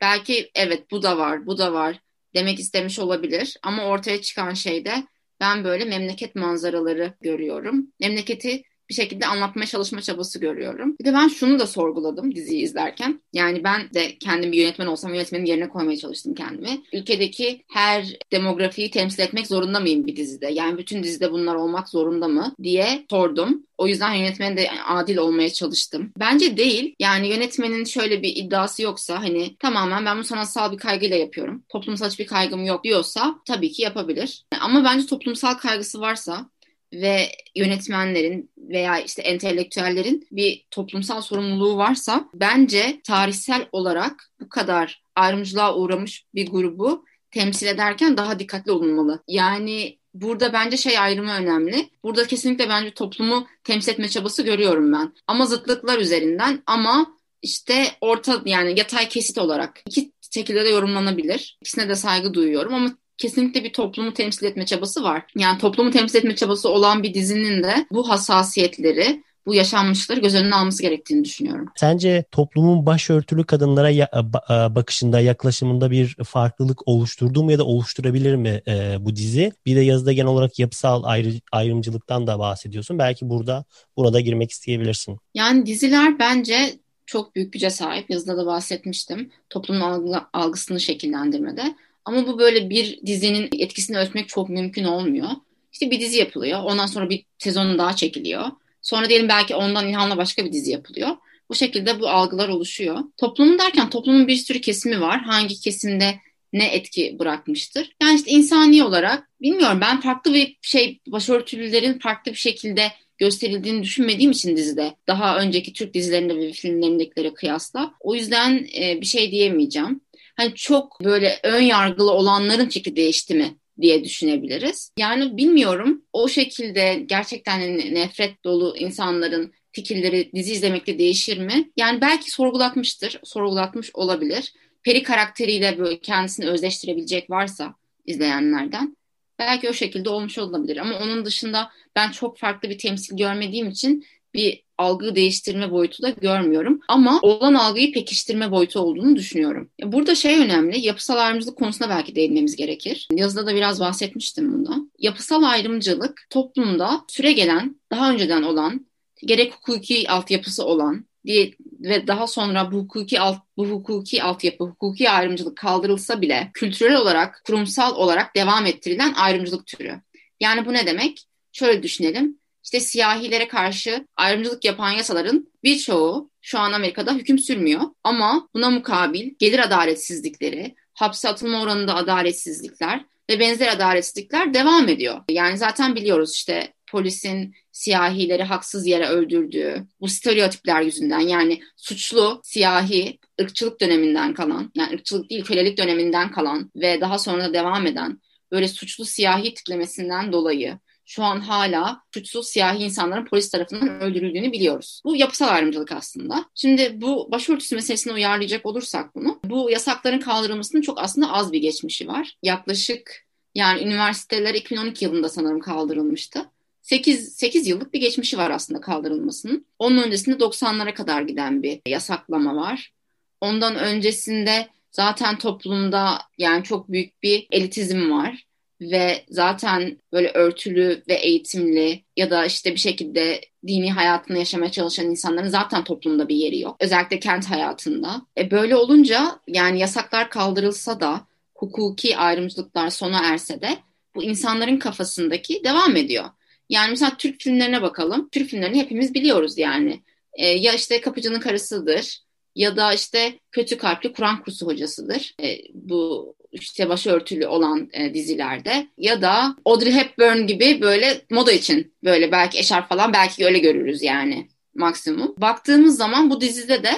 Belki 0.00 0.50
evet 0.54 0.90
bu 0.90 1.02
da 1.02 1.18
var, 1.18 1.46
bu 1.46 1.58
da 1.58 1.72
var 1.72 2.00
demek 2.34 2.60
istemiş 2.60 2.98
olabilir 2.98 3.56
ama 3.62 3.84
ortaya 3.84 4.20
çıkan 4.20 4.54
şey 4.54 4.84
de 4.84 5.04
ben 5.40 5.64
böyle 5.64 5.84
memleket 5.84 6.34
manzaraları 6.34 7.14
görüyorum. 7.20 7.86
Memleketi 8.00 8.62
bir 8.90 8.94
şekilde 8.94 9.26
anlatmaya 9.26 9.66
çalışma 9.66 10.00
çabası 10.00 10.40
görüyorum. 10.40 10.96
Bir 11.00 11.04
de 11.04 11.14
ben 11.14 11.28
şunu 11.28 11.58
da 11.58 11.66
sorguladım 11.66 12.34
diziyi 12.34 12.62
izlerken. 12.62 13.20
Yani 13.32 13.64
ben 13.64 13.94
de 13.94 14.18
kendim 14.18 14.52
bir 14.52 14.58
yönetmen 14.58 14.86
olsam 14.86 15.14
yönetmenin 15.14 15.44
yerine 15.44 15.68
koymaya 15.68 15.96
çalıştım 15.96 16.34
kendimi. 16.34 16.82
Ülkedeki 16.92 17.62
her 17.72 18.04
demografiyi 18.32 18.90
temsil 18.90 19.22
etmek 19.22 19.46
zorunda 19.46 19.80
mıyım 19.80 20.06
bir 20.06 20.16
dizide? 20.16 20.46
Yani 20.46 20.78
bütün 20.78 21.02
dizide 21.02 21.32
bunlar 21.32 21.54
olmak 21.54 21.88
zorunda 21.88 22.28
mı 22.28 22.54
diye 22.62 23.04
sordum. 23.10 23.66
O 23.78 23.86
yüzden 23.86 24.14
yönetmenin 24.14 24.56
de 24.56 24.70
adil 24.88 25.16
olmaya 25.16 25.52
çalıştım. 25.52 26.12
Bence 26.18 26.56
değil. 26.56 26.94
Yani 26.98 27.28
yönetmenin 27.28 27.84
şöyle 27.84 28.22
bir 28.22 28.36
iddiası 28.36 28.82
yoksa 28.82 29.22
hani 29.22 29.56
tamamen 29.56 30.06
ben 30.06 30.18
bu 30.18 30.24
sanatsal 30.24 30.72
bir 30.72 30.78
kaygıyla 30.78 31.16
yapıyorum. 31.16 31.64
Toplumsal 31.68 32.10
hiçbir 32.10 32.26
kaygım 32.26 32.64
yok 32.64 32.84
diyorsa 32.84 33.34
tabii 33.46 33.72
ki 33.72 33.82
yapabilir. 33.82 34.44
Ama 34.60 34.84
bence 34.84 35.06
toplumsal 35.06 35.54
kaygısı 35.54 36.00
varsa 36.00 36.50
ve 36.92 37.28
yönetmenlerin 37.56 38.50
veya 38.58 38.98
işte 39.00 39.22
entelektüellerin 39.22 40.28
bir 40.30 40.66
toplumsal 40.70 41.20
sorumluluğu 41.20 41.76
varsa 41.76 42.28
bence 42.34 43.00
tarihsel 43.04 43.68
olarak 43.72 44.30
bu 44.40 44.48
kadar 44.48 45.02
ayrımcılığa 45.14 45.76
uğramış 45.76 46.24
bir 46.34 46.50
grubu 46.50 47.04
temsil 47.30 47.66
ederken 47.66 48.16
daha 48.16 48.38
dikkatli 48.38 48.72
olunmalı. 48.72 49.22
Yani 49.28 49.98
burada 50.14 50.52
bence 50.52 50.76
şey 50.76 50.98
ayrımı 50.98 51.32
önemli. 51.32 51.90
Burada 52.04 52.26
kesinlikle 52.26 52.68
bence 52.68 52.90
toplumu 52.90 53.46
temsil 53.64 53.92
etme 53.92 54.08
çabası 54.08 54.42
görüyorum 54.42 54.92
ben. 54.92 55.12
Ama 55.26 55.46
zıtlıklar 55.46 55.98
üzerinden 55.98 56.62
ama 56.66 57.16
işte 57.42 57.86
orta 58.00 58.42
yani 58.44 58.78
yatay 58.78 59.08
kesit 59.08 59.38
olarak 59.38 59.82
iki 59.86 60.12
şekilde 60.34 60.64
de 60.64 60.68
yorumlanabilir. 60.68 61.58
İkisine 61.60 61.88
de 61.88 61.94
saygı 61.94 62.34
duyuyorum 62.34 62.74
ama 62.74 62.96
kesinlikle 63.20 63.64
bir 63.64 63.72
toplumu 63.72 64.14
temsil 64.14 64.46
etme 64.46 64.66
çabası 64.66 65.02
var. 65.02 65.22
Yani 65.36 65.58
toplumu 65.58 65.90
temsil 65.90 66.18
etme 66.18 66.36
çabası 66.36 66.68
olan 66.68 67.02
bir 67.02 67.14
dizinin 67.14 67.62
de 67.62 67.86
bu 67.90 68.08
hassasiyetleri 68.08 69.22
bu 69.46 69.54
yaşanmışları 69.54 70.20
göz 70.20 70.34
önüne 70.34 70.54
alması 70.54 70.82
gerektiğini 70.82 71.24
düşünüyorum. 71.24 71.68
Sence 71.76 72.24
toplumun 72.30 72.86
başörtülü 72.86 73.44
kadınlara 73.44 73.90
ya, 73.90 74.08
bakışında, 74.48 75.20
yaklaşımında 75.20 75.90
bir 75.90 76.16
farklılık 76.24 76.88
oluşturdu 76.88 77.42
mu 77.44 77.52
ya 77.52 77.58
da 77.58 77.64
oluşturabilir 77.64 78.34
mi 78.34 78.62
e, 78.68 78.96
bu 79.00 79.16
dizi? 79.16 79.52
Bir 79.66 79.76
de 79.76 79.80
yazıda 79.80 80.12
genel 80.12 80.28
olarak 80.28 80.58
yapısal 80.58 81.04
ayrı, 81.04 81.32
ayrımcılıktan 81.52 82.26
da 82.26 82.38
bahsediyorsun. 82.38 82.98
Belki 82.98 83.28
burada 83.28 83.64
burada 83.96 84.20
girmek 84.20 84.50
isteyebilirsin. 84.50 85.18
Yani 85.34 85.66
diziler 85.66 86.18
bence 86.18 86.78
çok 87.06 87.34
büyük 87.34 87.52
güce 87.52 87.70
sahip. 87.70 88.10
Yazıda 88.10 88.36
da 88.36 88.46
bahsetmiştim. 88.46 89.30
Toplumun 89.50 89.80
algı, 89.80 90.20
algısını 90.32 90.80
şekillendirmede. 90.80 91.74
Ama 92.10 92.26
bu 92.26 92.38
böyle 92.38 92.70
bir 92.70 93.00
dizinin 93.06 93.48
etkisini 93.58 93.98
ölçmek 93.98 94.28
çok 94.28 94.48
mümkün 94.48 94.84
olmuyor. 94.84 95.28
İşte 95.72 95.90
bir 95.90 96.00
dizi 96.00 96.18
yapılıyor. 96.18 96.60
Ondan 96.64 96.86
sonra 96.86 97.10
bir 97.10 97.24
sezonun 97.38 97.78
daha 97.78 97.96
çekiliyor. 97.96 98.44
Sonra 98.82 99.08
diyelim 99.08 99.28
belki 99.28 99.54
ondan 99.54 99.88
ilhamla 99.88 100.16
başka 100.16 100.44
bir 100.44 100.52
dizi 100.52 100.70
yapılıyor. 100.70 101.08
Bu 101.48 101.54
şekilde 101.54 102.00
bu 102.00 102.08
algılar 102.08 102.48
oluşuyor. 102.48 102.98
Toplumun 103.16 103.58
derken 103.58 103.90
toplumun 103.90 104.28
bir 104.28 104.36
sürü 104.36 104.60
kesimi 104.60 105.00
var. 105.00 105.20
Hangi 105.20 105.60
kesimde 105.60 106.14
ne 106.52 106.66
etki 106.66 107.16
bırakmıştır? 107.18 107.96
Yani 108.02 108.16
işte 108.16 108.30
insani 108.30 108.84
olarak 108.84 109.28
bilmiyorum 109.42 109.78
ben 109.80 110.00
farklı 110.00 110.34
bir 110.34 110.56
şey 110.62 111.00
başörtülülerin 111.06 111.98
farklı 111.98 112.32
bir 112.32 112.36
şekilde 112.36 112.92
gösterildiğini 113.18 113.82
düşünmediğim 113.82 114.30
için 114.30 114.56
dizide. 114.56 114.94
Daha 115.06 115.38
önceki 115.38 115.72
Türk 115.72 115.94
dizilerinde 115.94 116.36
ve 116.36 116.52
filmlerindekilere 116.52 117.34
kıyasla. 117.34 117.94
O 118.00 118.14
yüzden 118.14 118.68
e, 118.80 119.00
bir 119.00 119.06
şey 119.06 119.30
diyemeyeceğim 119.30 120.00
hani 120.40 120.54
çok 120.54 121.04
böyle 121.04 121.40
ön 121.42 121.62
yargılı 121.62 122.10
olanların 122.10 122.68
fikri 122.68 122.96
değişti 122.96 123.34
mi 123.34 123.56
diye 123.80 124.04
düşünebiliriz. 124.04 124.92
Yani 124.98 125.36
bilmiyorum 125.36 126.02
o 126.12 126.28
şekilde 126.28 127.02
gerçekten 127.06 127.60
nefret 127.94 128.44
dolu 128.44 128.76
insanların 128.76 129.52
fikirleri 129.72 130.30
dizi 130.34 130.52
izlemekte 130.52 130.98
değişir 130.98 131.38
mi? 131.38 131.70
Yani 131.76 132.00
belki 132.00 132.30
sorgulatmıştır, 132.30 133.20
sorgulatmış 133.24 133.90
olabilir. 133.94 134.52
Peri 134.82 135.02
karakteriyle 135.02 135.78
böyle 135.78 136.00
kendisini 136.00 136.46
özleştirebilecek 136.46 137.30
varsa 137.30 137.74
izleyenlerden 138.06 138.96
belki 139.38 139.68
o 139.68 139.72
şekilde 139.72 140.10
olmuş 140.10 140.38
olabilir. 140.38 140.76
Ama 140.76 140.98
onun 140.98 141.24
dışında 141.24 141.70
ben 141.96 142.10
çok 142.10 142.38
farklı 142.38 142.70
bir 142.70 142.78
temsil 142.78 143.16
görmediğim 143.16 143.68
için 143.68 144.06
bir 144.34 144.62
algı 144.78 145.14
değiştirme 145.14 145.70
boyutu 145.70 146.02
da 146.02 146.10
görmüyorum. 146.10 146.80
Ama 146.88 147.18
olan 147.22 147.54
algıyı 147.54 147.92
pekiştirme 147.92 148.50
boyutu 148.50 148.80
olduğunu 148.80 149.16
düşünüyorum. 149.16 149.70
Burada 149.84 150.14
şey 150.14 150.38
önemli, 150.38 150.80
yapısal 150.80 151.16
ayrımcılık 151.16 151.58
konusuna 151.58 151.88
belki 151.88 152.14
değinmemiz 152.14 152.56
gerekir. 152.56 153.08
Yazıda 153.12 153.46
da 153.46 153.54
biraz 153.54 153.80
bahsetmiştim 153.80 154.52
bundan. 154.52 154.92
Yapısal 154.98 155.42
ayrımcılık 155.42 156.26
toplumda 156.30 157.04
süre 157.08 157.32
gelen, 157.32 157.80
daha 157.90 158.12
önceden 158.12 158.42
olan, 158.42 158.86
gerek 159.26 159.54
hukuki 159.54 160.10
altyapısı 160.10 160.64
olan 160.64 161.06
diye 161.26 161.54
ve 161.80 162.06
daha 162.06 162.26
sonra 162.26 162.72
bu 162.72 162.76
hukuki 162.76 163.20
alt, 163.20 163.38
bu 163.56 163.66
hukuki 163.66 164.22
altyapı, 164.22 164.64
hukuki 164.64 165.10
ayrımcılık 165.10 165.56
kaldırılsa 165.58 166.20
bile 166.20 166.50
kültürel 166.54 166.96
olarak, 166.96 167.42
kurumsal 167.46 167.96
olarak 167.96 168.36
devam 168.36 168.66
ettirilen 168.66 169.14
ayrımcılık 169.14 169.66
türü. 169.66 170.00
Yani 170.40 170.66
bu 170.66 170.72
ne 170.72 170.86
demek? 170.86 171.26
Şöyle 171.52 171.82
düşünelim 171.82 172.39
işte 172.64 172.80
siyahilere 172.80 173.48
karşı 173.48 174.06
ayrımcılık 174.16 174.64
yapan 174.64 174.90
yasaların 174.90 175.48
birçoğu 175.64 176.30
şu 176.40 176.58
an 176.58 176.72
Amerika'da 176.72 177.14
hüküm 177.14 177.38
sürmüyor. 177.38 177.80
Ama 178.04 178.48
buna 178.54 178.70
mukabil 178.70 179.30
gelir 179.38 179.58
adaletsizlikleri, 179.58 180.74
hapse 180.94 181.28
atılma 181.28 181.62
oranında 181.62 181.94
adaletsizlikler 181.94 183.04
ve 183.30 183.40
benzer 183.40 183.68
adaletsizlikler 183.68 184.54
devam 184.54 184.88
ediyor. 184.88 185.20
Yani 185.30 185.58
zaten 185.58 185.94
biliyoruz 185.96 186.34
işte 186.34 186.72
polisin 186.90 187.54
siyahileri 187.72 188.42
haksız 188.42 188.86
yere 188.86 189.08
öldürdüğü 189.08 189.86
bu 190.00 190.08
stereotipler 190.08 190.82
yüzünden 190.82 191.20
yani 191.20 191.60
suçlu 191.76 192.40
siyahi 192.44 193.18
ırkçılık 193.40 193.80
döneminden 193.80 194.34
kalan 194.34 194.70
yani 194.74 194.94
ırkçılık 194.94 195.30
değil 195.30 195.44
kölelik 195.44 195.78
döneminden 195.78 196.30
kalan 196.30 196.70
ve 196.76 197.00
daha 197.00 197.18
sonra 197.18 197.54
devam 197.54 197.86
eden 197.86 198.20
böyle 198.52 198.68
suçlu 198.68 199.04
siyahi 199.04 199.54
tiplemesinden 199.54 200.32
dolayı 200.32 200.78
şu 201.10 201.24
an 201.24 201.40
hala 201.40 202.02
suçsuz 202.14 202.48
siyahi 202.48 202.82
insanların 202.82 203.24
polis 203.24 203.50
tarafından 203.50 204.00
öldürüldüğünü 204.00 204.52
biliyoruz. 204.52 205.02
Bu 205.04 205.16
yapısal 205.16 205.48
ayrımcılık 205.48 205.92
aslında. 205.92 206.44
Şimdi 206.54 207.00
bu 207.00 207.28
başörtüsü 207.32 207.74
meselesini 207.74 208.12
uyarlayacak 208.12 208.66
olursak 208.66 209.14
bunu, 209.14 209.40
bu 209.44 209.70
yasakların 209.70 210.20
kaldırılmasının 210.20 210.82
çok 210.82 211.00
aslında 211.00 211.32
az 211.32 211.52
bir 211.52 211.58
geçmişi 211.60 212.08
var. 212.08 212.36
Yaklaşık 212.42 213.26
yani 213.54 213.82
üniversiteler 213.82 214.54
2012 214.54 215.04
yılında 215.04 215.28
sanırım 215.28 215.60
kaldırılmıştı. 215.60 216.50
8, 216.82 217.34
8 217.34 217.66
yıllık 217.66 217.94
bir 217.94 218.00
geçmişi 218.00 218.38
var 218.38 218.50
aslında 218.50 218.80
kaldırılmasının. 218.80 219.66
Onun 219.78 220.02
öncesinde 220.02 220.36
90'lara 220.36 220.94
kadar 220.94 221.22
giden 221.22 221.62
bir 221.62 221.80
yasaklama 221.86 222.56
var. 222.56 222.92
Ondan 223.40 223.76
öncesinde 223.76 224.68
Zaten 224.92 225.38
toplumda 225.38 226.18
yani 226.38 226.64
çok 226.64 226.92
büyük 226.92 227.22
bir 227.22 227.46
elitizm 227.50 228.10
var 228.10 228.46
ve 228.80 229.24
zaten 229.28 229.98
böyle 230.12 230.30
örtülü 230.30 231.02
ve 231.08 231.14
eğitimli 231.14 232.04
ya 232.16 232.30
da 232.30 232.46
işte 232.46 232.72
bir 232.72 232.80
şekilde 232.80 233.40
dini 233.66 233.92
hayatını 233.92 234.38
yaşamaya 234.38 234.70
çalışan 234.70 235.06
insanların 235.06 235.48
zaten 235.48 235.84
toplumda 235.84 236.28
bir 236.28 236.36
yeri 236.36 236.60
yok. 236.60 236.76
Özellikle 236.80 237.20
kent 237.20 237.50
hayatında. 237.50 238.22
E 238.38 238.50
böyle 238.50 238.76
olunca 238.76 239.40
yani 239.48 239.80
yasaklar 239.80 240.30
kaldırılsa 240.30 241.00
da 241.00 241.26
hukuki 241.54 242.16
ayrımcılıklar 242.16 242.90
sona 242.90 243.20
erse 243.24 243.60
de 243.60 243.78
bu 244.14 244.22
insanların 244.22 244.78
kafasındaki 244.78 245.64
devam 245.64 245.96
ediyor. 245.96 246.24
Yani 246.68 246.90
mesela 246.90 247.16
Türk 247.18 247.40
filmlerine 247.40 247.82
bakalım. 247.82 248.28
Türk 248.32 248.48
filmlerini 248.48 248.78
hepimiz 248.78 249.14
biliyoruz 249.14 249.58
yani. 249.58 250.02
E, 250.34 250.46
ya 250.46 250.72
işte 250.72 251.00
kapıcının 251.00 251.40
karısıdır 251.40 252.18
ya 252.54 252.76
da 252.76 252.94
işte 252.94 253.38
kötü 253.52 253.78
kalpli 253.78 254.12
Kur'an 254.12 254.42
kursu 254.42 254.66
hocasıdır. 254.66 255.34
E, 255.42 255.58
bu 255.74 256.34
işte 256.52 256.88
başörtülü 256.88 257.46
olan 257.46 257.88
e, 257.92 258.14
dizilerde 258.14 258.86
ya 258.98 259.22
da 259.22 259.56
Audrey 259.64 259.92
Hepburn 259.92 260.46
gibi 260.46 260.80
böyle 260.80 261.20
moda 261.30 261.52
için 261.52 261.94
böyle 262.04 262.32
belki 262.32 262.58
eşarp 262.58 262.88
falan 262.88 263.12
belki 263.12 263.46
öyle 263.46 263.58
görürüz 263.58 264.02
yani 264.02 264.48
maksimum. 264.74 265.34
Baktığımız 265.38 265.96
zaman 265.96 266.30
bu 266.30 266.40
dizide 266.40 266.82
de 266.82 266.90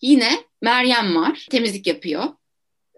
yine 0.00 0.30
Meryem 0.62 1.16
var 1.16 1.46
temizlik 1.50 1.86
yapıyor. 1.86 2.24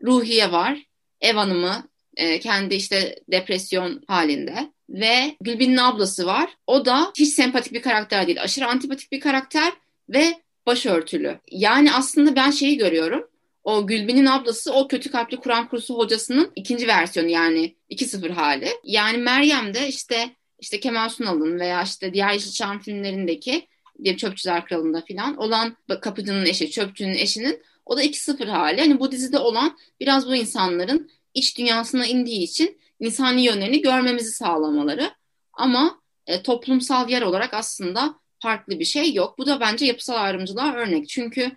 Ruhiye 0.03 0.53
var 0.53 0.79
ev 1.21 1.35
hanımı 1.35 1.89
e, 2.17 2.41
kendi 2.41 2.75
işte 2.75 3.19
depresyon 3.29 4.03
halinde 4.09 4.73
ve 4.89 5.37
Gülbin'in 5.41 5.77
ablası 5.77 6.27
var. 6.27 6.51
O 6.67 6.85
da 6.85 7.13
hiç 7.19 7.29
sempatik 7.29 7.73
bir 7.73 7.83
karakter 7.83 8.27
değil. 8.27 8.43
Aşırı 8.43 8.67
antipatik 8.67 9.13
bir 9.13 9.21
karakter 9.21 9.73
ve 10.09 10.35
başörtülü. 10.67 11.39
Yani 11.51 11.93
aslında 11.93 12.37
ben 12.37 12.51
şeyi 12.51 12.77
görüyorum. 12.77 13.29
O 13.65 13.87
Gülbin'in 13.87 14.27
ablası 14.27 14.73
o 14.73 14.89
kötü 14.89 15.11
kalpli 15.11 15.37
Kur'an 15.37 15.69
kursu 15.69 15.99
hocasının 15.99 16.53
ikinci 16.57 16.87
versiyonu 16.87 17.29
yani 17.29 17.77
2-0 17.91 18.31
hali. 18.31 18.69
Yani 18.85 19.19
Meryem 19.19 19.75
de 19.75 19.89
işte 19.89 20.37
işte 20.59 20.81
Kemal 20.81 21.09
Sunal'ın 21.09 21.61
veya 21.61 21.83
işte 21.83 22.15
diğer 22.15 22.33
Yeşilçam 22.33 22.81
filmlerindeki 22.81 23.69
diye 24.05 24.17
Çöpçüler 24.17 24.67
Kralı'nda 24.67 25.05
falan 25.09 25.37
olan 25.37 25.77
kapıcının 26.01 26.47
eşi, 26.47 26.71
çöpçünün 26.71 27.15
eşinin 27.15 27.63
o 27.87 27.97
da 27.97 28.05
2-0 28.05 28.47
hali. 28.47 28.81
Hani 28.81 29.01
bu 29.01 29.13
dizide 29.13 29.39
olan 29.39 29.79
biraz 30.01 30.29
bu 30.29 30.35
insanların 30.35 31.11
iç 31.35 31.59
dünyasına 31.59 32.07
indiği 32.07 32.43
için 32.43 32.81
insani 33.01 33.43
yönlerini 33.43 33.83
görmemizi 33.83 34.31
sağlamaları. 34.31 35.11
Ama 35.53 36.01
e, 36.27 36.43
toplumsal 36.43 37.09
yer 37.09 37.23
olarak 37.23 37.55
aslında 37.55 38.15
farklı 38.43 38.79
bir 38.79 38.85
şey 38.85 39.15
yok. 39.15 39.39
Bu 39.39 39.47
da 39.47 39.61
bence 39.61 39.87
yapısal 39.87 40.15
ayrımcılığa 40.15 40.75
örnek. 40.75 41.09
Çünkü 41.09 41.53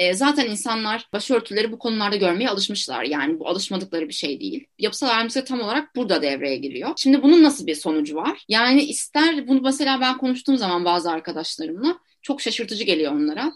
e, 0.00 0.14
zaten 0.14 0.46
insanlar 0.46 1.08
başörtüleri 1.12 1.72
bu 1.72 1.78
konularda 1.78 2.16
görmeye 2.16 2.48
alışmışlar. 2.48 3.04
Yani 3.04 3.38
bu 3.38 3.48
alışmadıkları 3.48 4.08
bir 4.08 4.14
şey 4.14 4.40
değil. 4.40 4.66
Yapısal 4.78 5.08
ayrımcılık 5.08 5.46
tam 5.46 5.60
olarak 5.60 5.96
burada 5.96 6.22
devreye 6.22 6.56
giriyor. 6.56 6.90
Şimdi 6.96 7.22
bunun 7.22 7.42
nasıl 7.42 7.66
bir 7.66 7.74
sonucu 7.74 8.16
var? 8.16 8.44
Yani 8.48 8.82
ister 8.82 9.48
bunu 9.48 9.60
mesela 9.60 10.00
ben 10.00 10.18
konuştuğum 10.18 10.56
zaman 10.56 10.84
bazı 10.84 11.10
arkadaşlarımla 11.10 11.98
çok 12.22 12.40
şaşırtıcı 12.40 12.84
geliyor 12.84 13.12
onlara. 13.12 13.52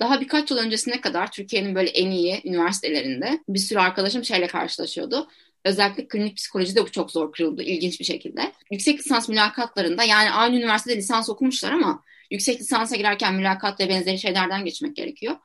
Daha 0.00 0.20
birkaç 0.20 0.50
yıl 0.50 0.58
öncesine 0.58 1.00
kadar 1.00 1.30
Türkiye'nin 1.30 1.74
böyle 1.74 1.90
en 1.90 2.10
iyi 2.10 2.40
üniversitelerinde 2.44 3.40
bir 3.48 3.58
sürü 3.58 3.78
arkadaşım 3.78 4.24
şeyle 4.24 4.46
karşılaşıyordu. 4.46 5.28
Özellikle 5.64 6.08
klinik 6.08 6.36
psikolojide 6.36 6.82
bu 6.82 6.90
çok 6.90 7.10
zor 7.10 7.32
kırıldı 7.32 7.62
ilginç 7.62 8.00
bir 8.00 8.04
şekilde. 8.04 8.52
Yüksek 8.70 8.98
lisans 8.98 9.28
mülakatlarında 9.28 10.04
yani 10.04 10.30
aynı 10.30 10.56
üniversitede 10.56 10.96
lisans 10.96 11.28
okumuşlar 11.28 11.72
ama 11.72 12.02
yüksek 12.30 12.60
lisansa 12.60 12.96
girerken 12.96 13.34
mülakat 13.34 13.80
ve 13.80 13.88
benzeri 13.88 14.18
şeylerden 14.18 14.64
geçmek 14.64 14.96
gerekiyor. 14.96 15.36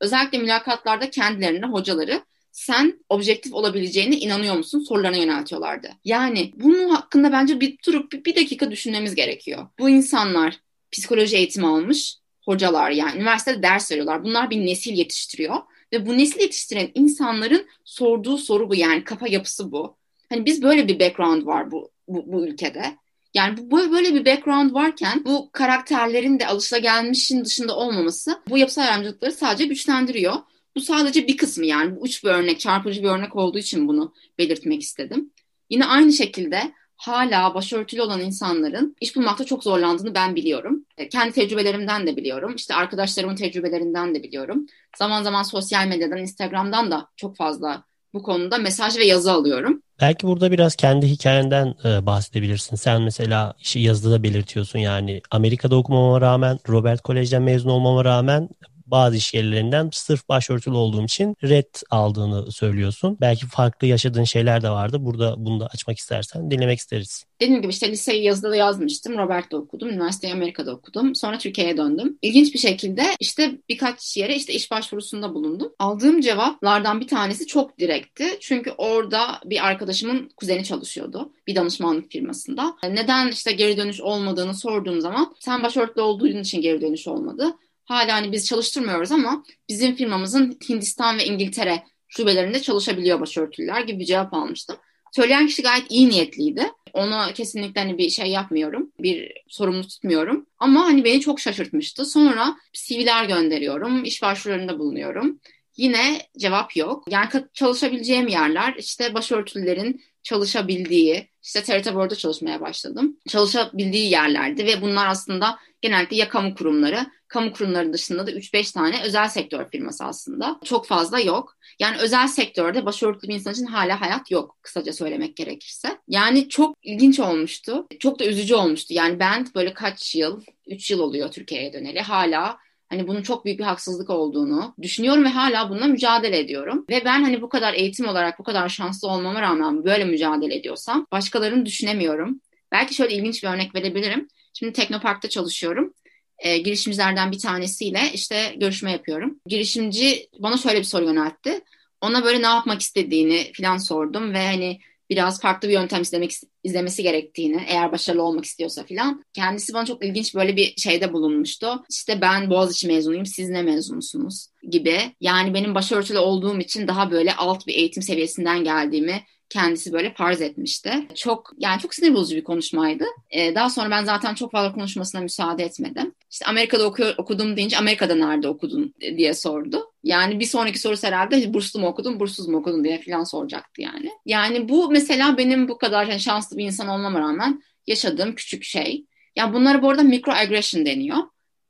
Özellikle 0.00 0.38
mülakatlarda 0.38 1.10
kendilerine 1.10 1.66
hocaları 1.66 2.22
sen 2.52 3.04
objektif 3.08 3.52
olabileceğine 3.54 4.16
inanıyor 4.16 4.56
musun 4.56 4.80
sorularına 4.80 5.16
yöneltiyorlardı. 5.16 5.90
Yani 6.04 6.52
bunun 6.56 6.88
hakkında 6.88 7.32
bence 7.32 7.60
bir 7.60 7.78
durup 7.86 8.12
bir, 8.12 8.36
dakika 8.36 8.70
düşünmemiz 8.70 9.14
gerekiyor. 9.14 9.66
Bu 9.78 9.88
insanlar 9.88 10.60
psikoloji 10.92 11.36
eğitimi 11.36 11.66
almış 11.66 12.16
hocalar 12.44 12.90
yani 12.90 13.16
üniversitede 13.16 13.62
ders 13.62 13.92
veriyorlar. 13.92 14.24
Bunlar 14.24 14.50
bir 14.50 14.66
nesil 14.66 14.92
yetiştiriyor 14.92 15.56
ve 15.92 16.06
bu 16.06 16.18
nesil 16.18 16.40
yetiştiren 16.40 16.90
insanların 16.94 17.66
sorduğu 17.84 18.38
soru 18.38 18.70
bu 18.70 18.74
yani 18.74 19.04
kafa 19.04 19.28
yapısı 19.28 19.72
bu. 19.72 19.96
Hani 20.28 20.46
biz 20.46 20.62
böyle 20.62 20.88
bir 20.88 21.00
background 21.00 21.46
var 21.46 21.70
bu, 21.70 21.90
bu, 22.08 22.32
bu 22.32 22.46
ülkede. 22.46 22.96
Yani 23.38 23.70
bu 23.70 23.92
böyle 23.92 24.14
bir 24.14 24.24
background 24.26 24.74
varken 24.74 25.24
bu 25.24 25.50
karakterlerin 25.52 26.40
de 26.40 26.46
alışılagelmişin 26.46 27.44
dışında 27.44 27.76
olmaması 27.76 28.40
bu 28.48 28.58
yapısal 28.58 28.82
ayrımcılıkları 28.82 29.32
sadece 29.32 29.64
güçlendiriyor. 29.64 30.34
Bu 30.76 30.80
sadece 30.80 31.26
bir 31.26 31.36
kısmı 31.36 31.66
yani 31.66 31.96
bu 31.96 32.00
uç 32.00 32.24
bir 32.24 32.28
örnek, 32.28 32.60
çarpıcı 32.60 33.02
bir 33.02 33.08
örnek 33.08 33.36
olduğu 33.36 33.58
için 33.58 33.88
bunu 33.88 34.14
belirtmek 34.38 34.82
istedim. 34.82 35.30
Yine 35.70 35.84
aynı 35.84 36.12
şekilde 36.12 36.72
hala 36.96 37.54
başörtülü 37.54 38.02
olan 38.02 38.20
insanların 38.20 38.96
iş 39.00 39.16
bulmakta 39.16 39.44
çok 39.44 39.64
zorlandığını 39.64 40.14
ben 40.14 40.36
biliyorum. 40.36 40.84
E, 40.96 41.08
kendi 41.08 41.32
tecrübelerimden 41.32 42.06
de 42.06 42.16
biliyorum. 42.16 42.54
İşte 42.56 42.74
arkadaşlarımın 42.74 43.36
tecrübelerinden 43.36 44.14
de 44.14 44.22
biliyorum. 44.22 44.66
Zaman 44.96 45.22
zaman 45.22 45.42
sosyal 45.42 45.86
medyadan, 45.86 46.18
Instagram'dan 46.18 46.90
da 46.90 47.08
çok 47.16 47.36
fazla 47.36 47.84
bu 48.14 48.22
konuda 48.22 48.58
mesaj 48.58 48.98
ve 48.98 49.06
yazı 49.06 49.32
alıyorum. 49.32 49.82
Belki 50.00 50.26
burada 50.26 50.50
biraz 50.52 50.76
kendi 50.76 51.06
hikayenden 51.06 51.74
e, 51.84 52.06
bahsedebilirsin. 52.06 52.76
Sen 52.76 53.02
mesela 53.02 53.54
işi 53.60 53.80
yazıda 53.80 54.22
belirtiyorsun 54.22 54.78
yani 54.78 55.22
Amerika'da 55.30 55.76
okumama 55.76 56.20
rağmen 56.20 56.58
Robert 56.68 57.00
Kolej'den 57.02 57.42
mezun 57.42 57.70
olmama 57.70 58.04
rağmen 58.04 58.48
bazı 58.90 59.16
iş 59.16 59.34
yerlerinden 59.34 59.90
sırf 59.92 60.28
başörtülü 60.28 60.74
olduğum 60.74 61.04
için 61.04 61.36
red 61.44 61.74
aldığını 61.90 62.52
söylüyorsun. 62.52 63.18
Belki 63.20 63.46
farklı 63.46 63.86
yaşadığın 63.86 64.24
şeyler 64.24 64.62
de 64.62 64.70
vardı. 64.70 64.96
Burada 65.00 65.34
bunu 65.38 65.60
da 65.60 65.66
açmak 65.66 65.98
istersen 65.98 66.50
dinlemek 66.50 66.78
isteriz. 66.78 67.24
Dediğim 67.40 67.62
gibi 67.62 67.70
işte 67.70 67.90
liseyi 67.90 68.24
yazıda 68.24 68.50
da 68.50 68.56
yazmıştım. 68.56 69.18
Robert'te 69.18 69.56
okudum. 69.56 69.88
Üniversiteyi 69.88 70.32
Amerika'da 70.32 70.72
okudum. 70.72 71.14
Sonra 71.14 71.38
Türkiye'ye 71.38 71.76
döndüm. 71.76 72.18
İlginç 72.22 72.54
bir 72.54 72.58
şekilde 72.58 73.02
işte 73.20 73.58
birkaç 73.68 74.16
yere 74.16 74.36
işte 74.36 74.52
iş 74.52 74.70
başvurusunda 74.70 75.34
bulundum. 75.34 75.72
Aldığım 75.78 76.20
cevaplardan 76.20 77.00
bir 77.00 77.08
tanesi 77.08 77.46
çok 77.46 77.78
direkti. 77.78 78.24
Çünkü 78.40 78.70
orada 78.70 79.40
bir 79.44 79.66
arkadaşımın 79.66 80.30
kuzeni 80.36 80.64
çalışıyordu. 80.64 81.32
Bir 81.46 81.54
danışmanlık 81.54 82.12
firmasında. 82.12 82.76
Neden 82.82 83.28
işte 83.28 83.52
geri 83.52 83.76
dönüş 83.76 84.00
olmadığını 84.00 84.54
sorduğum 84.54 85.00
zaman 85.00 85.34
sen 85.38 85.62
başörtülü 85.62 86.02
olduğun 86.02 86.40
için 86.40 86.62
geri 86.62 86.80
dönüş 86.80 87.08
olmadı. 87.08 87.54
Hala 87.88 88.14
hani 88.14 88.32
biz 88.32 88.46
çalıştırmıyoruz 88.46 89.12
ama 89.12 89.44
bizim 89.68 89.94
firmamızın 89.94 90.58
Hindistan 90.68 91.18
ve 91.18 91.24
İngiltere 91.24 91.82
şubelerinde 92.08 92.62
çalışabiliyor 92.62 93.20
başörtüler 93.20 93.80
gibi 93.80 94.00
bir 94.00 94.04
cevap 94.04 94.34
almıştım. 94.34 94.76
Söyleyen 95.12 95.46
kişi 95.46 95.62
gayet 95.62 95.86
iyi 95.90 96.08
niyetliydi. 96.08 96.72
Ona 96.92 97.32
kesinlikle 97.32 97.80
hani 97.80 97.98
bir 97.98 98.10
şey 98.10 98.26
yapmıyorum. 98.26 98.92
Bir 99.00 99.32
sorumlu 99.48 99.86
tutmuyorum. 99.86 100.46
Ama 100.58 100.84
hani 100.84 101.04
beni 101.04 101.20
çok 101.20 101.40
şaşırtmıştı. 101.40 102.04
Sonra 102.04 102.56
CV'ler 102.72 103.24
gönderiyorum. 103.24 104.04
iş 104.04 104.22
başvurularında 104.22 104.78
bulunuyorum. 104.78 105.40
Yine 105.78 106.20
cevap 106.38 106.76
yok. 106.76 107.04
Yani 107.08 107.28
çalışabileceğim 107.54 108.28
yerler 108.28 108.74
işte 108.78 109.14
başörtülerin 109.14 110.02
çalışabildiği, 110.22 111.30
işte 111.42 111.62
TRT 111.62 111.94
Board'da 111.94 112.14
çalışmaya 112.14 112.60
başladım. 112.60 113.16
Çalışabildiği 113.28 114.10
yerlerdi 114.10 114.66
ve 114.66 114.82
bunlar 114.82 115.06
aslında 115.06 115.58
genellikle 115.80 116.16
ya 116.16 116.28
kamu 116.28 116.54
kurumları, 116.54 117.06
kamu 117.28 117.52
kurumları 117.52 117.92
dışında 117.92 118.26
da 118.26 118.30
3-5 118.30 118.74
tane 118.74 119.02
özel 119.02 119.28
sektör 119.28 119.70
firması 119.70 120.04
aslında. 120.04 120.60
Çok 120.64 120.86
fazla 120.86 121.20
yok. 121.20 121.56
Yani 121.80 121.96
özel 121.98 122.26
sektörde 122.28 122.86
başörtülü 122.86 123.30
bir 123.30 123.34
insan 123.34 123.52
için 123.52 123.66
hala 123.66 124.00
hayat 124.00 124.30
yok 124.30 124.58
kısaca 124.62 124.92
söylemek 124.92 125.36
gerekirse. 125.36 125.98
Yani 126.08 126.48
çok 126.48 126.76
ilginç 126.82 127.20
olmuştu. 127.20 127.86
Çok 128.00 128.18
da 128.18 128.24
üzücü 128.24 128.54
olmuştu. 128.54 128.94
Yani 128.94 129.18
ben 129.18 129.46
böyle 129.54 129.74
kaç 129.74 130.14
yıl, 130.14 130.42
3 130.66 130.90
yıl 130.90 131.00
oluyor 131.00 131.30
Türkiye'ye 131.30 131.72
döneli. 131.72 132.00
Hala 132.00 132.58
hani 132.88 133.08
bunun 133.08 133.22
çok 133.22 133.44
büyük 133.44 133.58
bir 133.58 133.64
haksızlık 133.64 134.10
olduğunu 134.10 134.74
düşünüyorum 134.82 135.24
ve 135.24 135.28
hala 135.28 135.70
bununla 135.70 135.86
mücadele 135.86 136.38
ediyorum. 136.38 136.86
Ve 136.90 137.04
ben 137.04 137.22
hani 137.22 137.42
bu 137.42 137.48
kadar 137.48 137.74
eğitim 137.74 138.08
olarak 138.08 138.38
bu 138.38 138.42
kadar 138.42 138.68
şanslı 138.68 139.08
olmama 139.08 139.42
rağmen 139.42 139.84
böyle 139.84 140.04
mücadele 140.04 140.54
ediyorsam 140.54 141.06
başkalarını 141.12 141.66
düşünemiyorum. 141.66 142.40
Belki 142.72 142.94
şöyle 142.94 143.14
ilginç 143.14 143.42
bir 143.42 143.48
örnek 143.48 143.74
verebilirim. 143.74 144.28
Şimdi 144.54 144.72
Teknopark'ta 144.72 145.28
çalışıyorum. 145.28 145.94
E, 146.38 146.58
girişimcilerden 146.58 147.32
bir 147.32 147.38
tanesiyle 147.38 148.00
işte 148.14 148.54
görüşme 148.56 148.92
yapıyorum. 148.92 149.40
Girişimci 149.46 150.28
bana 150.38 150.56
şöyle 150.56 150.78
bir 150.78 150.84
soru 150.84 151.04
yöneltti. 151.04 151.60
Ona 152.00 152.24
böyle 152.24 152.42
ne 152.42 152.46
yapmak 152.46 152.80
istediğini 152.80 153.52
falan 153.52 153.76
sordum 153.76 154.34
ve 154.34 154.46
hani 154.46 154.80
biraz 155.10 155.40
farklı 155.40 155.68
bir 155.68 155.72
yöntem 155.72 156.02
izlemek 156.02 156.32
izlemesi 156.64 157.02
gerektiğini 157.02 157.64
eğer 157.68 157.92
başarılı 157.92 158.22
olmak 158.22 158.44
istiyorsa 158.44 158.84
filan. 158.84 159.24
Kendisi 159.32 159.74
bana 159.74 159.86
çok 159.86 160.04
ilginç 160.04 160.34
böyle 160.34 160.56
bir 160.56 160.74
şeyde 160.76 161.12
bulunmuştu. 161.12 161.84
İşte 161.90 162.20
ben 162.20 162.50
Boğaziçi 162.50 162.86
mezunuyum 162.86 163.26
siz 163.26 163.48
ne 163.48 163.62
mezunsunuz 163.62 164.46
gibi. 164.70 165.00
Yani 165.20 165.54
benim 165.54 165.74
başörtülü 165.74 166.18
olduğum 166.18 166.58
için 166.58 166.88
daha 166.88 167.10
böyle 167.10 167.34
alt 167.34 167.66
bir 167.66 167.74
eğitim 167.74 168.02
seviyesinden 168.02 168.64
geldiğimi 168.64 169.22
kendisi 169.48 169.92
böyle 169.92 170.14
farz 170.14 170.40
etmişti. 170.40 170.92
Çok 171.14 171.52
yani 171.58 171.80
çok 171.80 171.94
sinir 171.94 172.14
bozucu 172.14 172.36
bir 172.36 172.44
konuşmaydı. 172.44 173.04
Ee, 173.30 173.54
daha 173.54 173.70
sonra 173.70 173.90
ben 173.90 174.04
zaten 174.04 174.34
çok 174.34 174.52
fazla 174.52 174.72
konuşmasına 174.72 175.20
müsaade 175.20 175.64
etmedim. 175.64 176.14
İşte 176.30 176.46
Amerika'da 176.46 176.86
okuyor, 176.86 177.14
okudum 177.18 177.56
deyince 177.56 177.78
Amerika'da 177.78 178.14
nerede 178.14 178.48
okudun 178.48 178.94
diye 179.00 179.34
sordu. 179.34 179.92
Yani 180.04 180.40
bir 180.40 180.44
sonraki 180.44 180.78
sorusu 180.78 181.06
herhalde 181.06 181.54
burslu 181.54 181.80
mu 181.80 181.86
okudun, 181.86 182.20
burssuz 182.20 182.48
mu 182.48 182.58
okudun 182.58 182.84
diye 182.84 183.02
falan 183.02 183.24
soracaktı 183.24 183.82
yani. 183.82 184.10
Yani 184.26 184.68
bu 184.68 184.90
mesela 184.90 185.36
benim 185.36 185.68
bu 185.68 185.78
kadar 185.78 186.06
yani 186.06 186.20
şanslı 186.20 186.56
bir 186.56 186.64
insan 186.64 186.88
olmama 186.88 187.20
rağmen 187.20 187.62
yaşadığım 187.86 188.34
küçük 188.34 188.64
şey. 188.64 189.04
Yani 189.36 189.54
bunlara 189.54 189.82
bu 189.82 189.90
arada 189.90 190.02
microaggression 190.02 190.86
deniyor. 190.86 191.18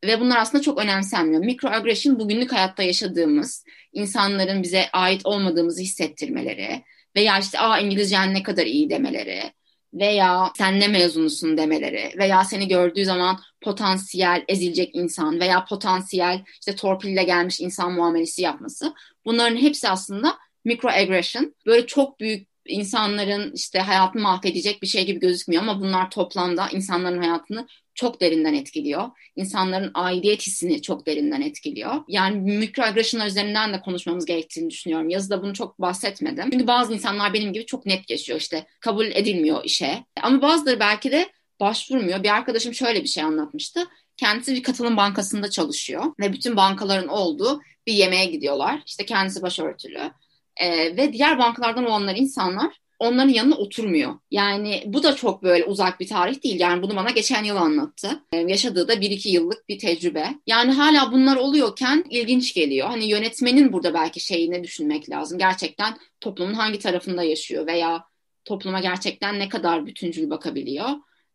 Ve 0.05 0.21
bunlar 0.21 0.37
aslında 0.37 0.63
çok 0.63 0.79
önemsenmiyor. 0.79 1.45
Microaggression 1.45 2.19
bugünlük 2.19 2.53
hayatta 2.53 2.83
yaşadığımız, 2.83 3.65
insanların 3.93 4.63
bize 4.63 4.85
ait 4.93 5.27
olmadığımızı 5.27 5.83
hissettirmeleri 5.83 6.85
veya 7.17 7.39
işte 7.39 7.59
aa 7.59 7.79
İngilizcen 7.79 8.35
ne 8.35 8.43
kadar 8.43 8.67
iyi 8.67 8.91
demeleri 8.91 9.53
veya 9.95 10.53
sen 10.57 10.81
ne 10.81 10.89
mezunusun 10.89 11.57
demeleri 11.57 12.13
veya 12.19 12.45
seni 12.45 12.69
gördüğü 12.69 13.05
zaman 13.05 13.41
potansiyel 13.61 14.45
ezilecek 14.49 14.91
insan 14.95 15.41
veya 15.41 15.65
potansiyel 15.65 16.45
işte 16.61 16.77
torpille 16.77 17.23
gelmiş 17.23 17.61
insan 17.61 17.93
muamelesi 17.93 18.43
yapması. 18.43 18.95
Bunların 19.25 19.57
hepsi 19.57 19.89
aslında 19.89 20.39
microaggression. 20.65 21.55
Böyle 21.67 21.87
çok 21.87 22.21
büyük 22.21 22.49
insanların 22.67 23.53
işte 23.55 23.79
hayatını 23.79 24.23
mahvedecek 24.23 24.83
bir 24.83 24.87
şey 24.87 25.07
gibi 25.07 25.21
gözükmüyor 25.21 25.63
ama 25.63 25.81
bunlar 25.81 26.11
toplamda 26.11 26.69
insanların 26.69 27.19
hayatını 27.19 27.67
çok 27.99 28.21
derinden 28.21 28.55
etkiliyor. 28.55 29.09
İnsanların 29.37 29.91
aidiyet 29.95 30.43
hissini 30.43 30.83
çok 30.83 31.07
derinden 31.07 31.41
etkiliyor. 31.41 31.95
Yani 32.09 32.57
mikroagresyonlar 32.59 33.27
üzerinden 33.27 33.73
de 33.73 33.81
konuşmamız 33.81 34.25
gerektiğini 34.25 34.71
düşünüyorum. 34.71 35.09
Yazıda 35.09 35.43
bunu 35.43 35.55
çok 35.55 35.81
bahsetmedim. 35.81 36.51
Çünkü 36.51 36.67
bazı 36.67 36.95
insanlar 36.95 37.35
benim 37.35 37.53
gibi 37.53 37.67
çok 37.67 37.87
net 37.87 38.11
yaşıyor 38.11 38.41
işte 38.41 38.67
kabul 38.81 39.07
edilmiyor 39.07 39.65
işe. 39.65 40.05
Ama 40.23 40.43
bazıları 40.43 40.81
belki 40.81 41.13
de 41.13 41.29
başvurmuyor. 41.61 42.23
Bir 42.23 42.35
arkadaşım 42.35 42.75
şöyle 42.75 43.03
bir 43.03 43.09
şey 43.09 43.23
anlatmıştı. 43.23 43.81
Kendisi 44.17 44.55
bir 44.55 44.63
katılım 44.63 44.97
bankasında 44.97 45.51
çalışıyor 45.51 46.05
ve 46.21 46.33
bütün 46.33 46.57
bankaların 46.57 47.09
olduğu 47.09 47.61
bir 47.87 47.93
yemeğe 47.93 48.27
gidiyorlar. 48.27 48.83
İşte 48.87 49.07
kendisi 49.07 49.43
başörtülü. 49.43 50.11
Ee, 50.57 50.97
ve 50.97 51.13
diğer 51.13 51.39
bankalardan 51.39 51.87
olanlar 51.87 52.17
insanlar 52.17 52.79
onların 52.99 53.33
yanına 53.33 53.57
oturmuyor. 53.57 54.15
Yani 54.31 54.83
bu 54.87 55.03
da 55.03 55.17
çok 55.17 55.43
böyle 55.43 55.65
uzak 55.65 56.01
bir 56.01 56.09
tarih 56.09 56.45
değil. 56.45 56.61
Yani 56.61 56.83
bunu 56.83 56.97
bana 56.97 57.11
geçen 57.11 57.45
yıl 57.45 57.57
anlattı. 57.57 58.21
Ee, 58.33 58.37
yaşadığı 58.37 58.89
da 58.89 59.01
bir 59.01 59.11
iki 59.11 59.29
yıllık 59.29 59.69
bir 59.69 59.79
tecrübe. 59.79 60.35
Yani 60.47 60.73
hala 60.73 61.13
bunlar 61.13 61.37
oluyorken 61.37 62.05
ilginç 62.11 62.55
geliyor. 62.55 62.89
Hani 62.89 63.05
yönetmenin 63.05 63.73
burada 63.73 63.95
belki 63.95 64.21
şeyini 64.21 64.65
düşünmek 64.65 65.11
lazım. 65.11 65.39
Gerçekten 65.39 65.97
toplumun 66.21 66.55
hangi 66.55 66.79
tarafında 66.79 67.23
yaşıyor 67.23 67.67
veya 67.67 68.05
topluma 68.45 68.81
gerçekten 68.81 69.39
ne 69.39 69.49
kadar 69.49 69.87
bütüncül 69.87 70.31
bakabiliyor. 70.31 70.89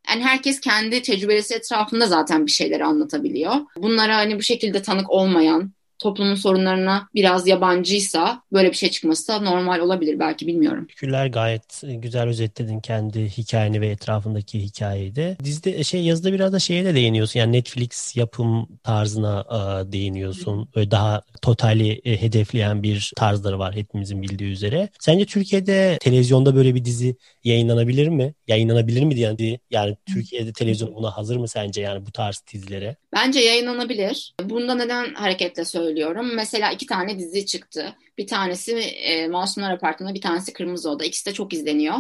Yani 0.10 0.24
herkes 0.24 0.60
kendi 0.60 1.02
tecrübesi 1.02 1.56
etrafında 1.56 2.06
zaten 2.06 2.46
bir 2.46 2.52
şeyleri 2.52 2.86
anlatabiliyor. 2.86 3.56
Bunlara 3.78 4.18
hani 4.18 4.38
bu 4.38 4.42
şekilde 4.42 4.82
tanık 4.82 5.10
olmayan, 5.10 5.72
toplumun 6.04 6.36
sorunlarına 6.36 7.08
biraz 7.16 7.48
yabancıysa 7.48 8.42
böyle 8.54 8.72
bir 8.72 8.76
şey 8.76 8.90
çıkması 8.90 9.28
da 9.28 9.40
normal 9.40 9.80
olabilir 9.80 10.20
belki 10.20 10.48
bilmiyorum. 10.48 10.86
Teşekkürler 10.88 11.28
gayet 11.28 11.84
güzel 11.84 12.28
özetledin 12.28 12.80
kendi 12.80 13.30
hikayeni 13.30 13.82
ve 13.82 13.88
etrafındaki 13.88 14.60
hikayeyi 14.60 15.16
de. 15.16 15.38
Dizide 15.44 15.84
şey 15.84 16.04
yazıda 16.04 16.34
biraz 16.34 16.54
da 16.54 16.60
şeye 16.60 16.86
de 16.86 16.96
değiniyorsun. 16.96 17.40
Yani 17.40 17.52
Netflix 17.52 18.18
yapım 18.18 18.68
tarzına 18.84 19.46
e, 19.50 19.92
değiniyorsun. 19.92 20.70
Böyle 20.76 20.92
daha 20.92 21.22
totali 21.42 22.02
e, 22.06 22.22
hedefleyen 22.22 22.84
bir 22.84 23.12
tarzları 23.16 23.60
var 23.60 23.76
hepimizin 23.76 24.22
bildiği 24.22 24.52
üzere. 24.52 24.90
Sence 25.00 25.26
Türkiye'de 25.26 25.98
televizyonda 26.02 26.56
böyle 26.56 26.76
bir 26.76 26.86
dizi 26.86 27.16
yayınlanabilir 27.44 28.08
mi? 28.08 28.34
Yayınlanabilir 28.48 29.04
mi 29.04 29.20
yani 29.20 29.60
yani 29.72 29.98
Türkiye'de 30.14 30.54
televizyon 30.54 30.96
buna 30.96 31.18
hazır 31.18 31.38
mı 31.38 31.48
sence 31.48 31.82
yani 31.82 32.06
bu 32.06 32.12
tarz 32.12 32.44
dizilere? 32.54 32.96
Bence 33.14 33.40
yayınlanabilir. 33.40 34.34
Bunda 34.44 34.76
neden 34.76 35.14
hareketle 35.14 35.66
söylüyorum? 35.66 35.93
Mesela 36.36 36.72
iki 36.72 36.86
tane 36.86 37.20
dizi 37.20 37.46
çıktı. 37.46 37.96
Bir 38.18 38.28
tanesi 38.28 38.78
e, 38.78 39.28
Masumlar 39.28 39.72
Apartmanı, 39.72 40.14
bir 40.14 40.22
tanesi 40.22 40.54
Kırmızı 40.54 40.90
Oda. 40.90 41.06
İkisi 41.06 41.26
de 41.26 41.34
çok 41.34 41.54
izleniyor. 41.54 41.96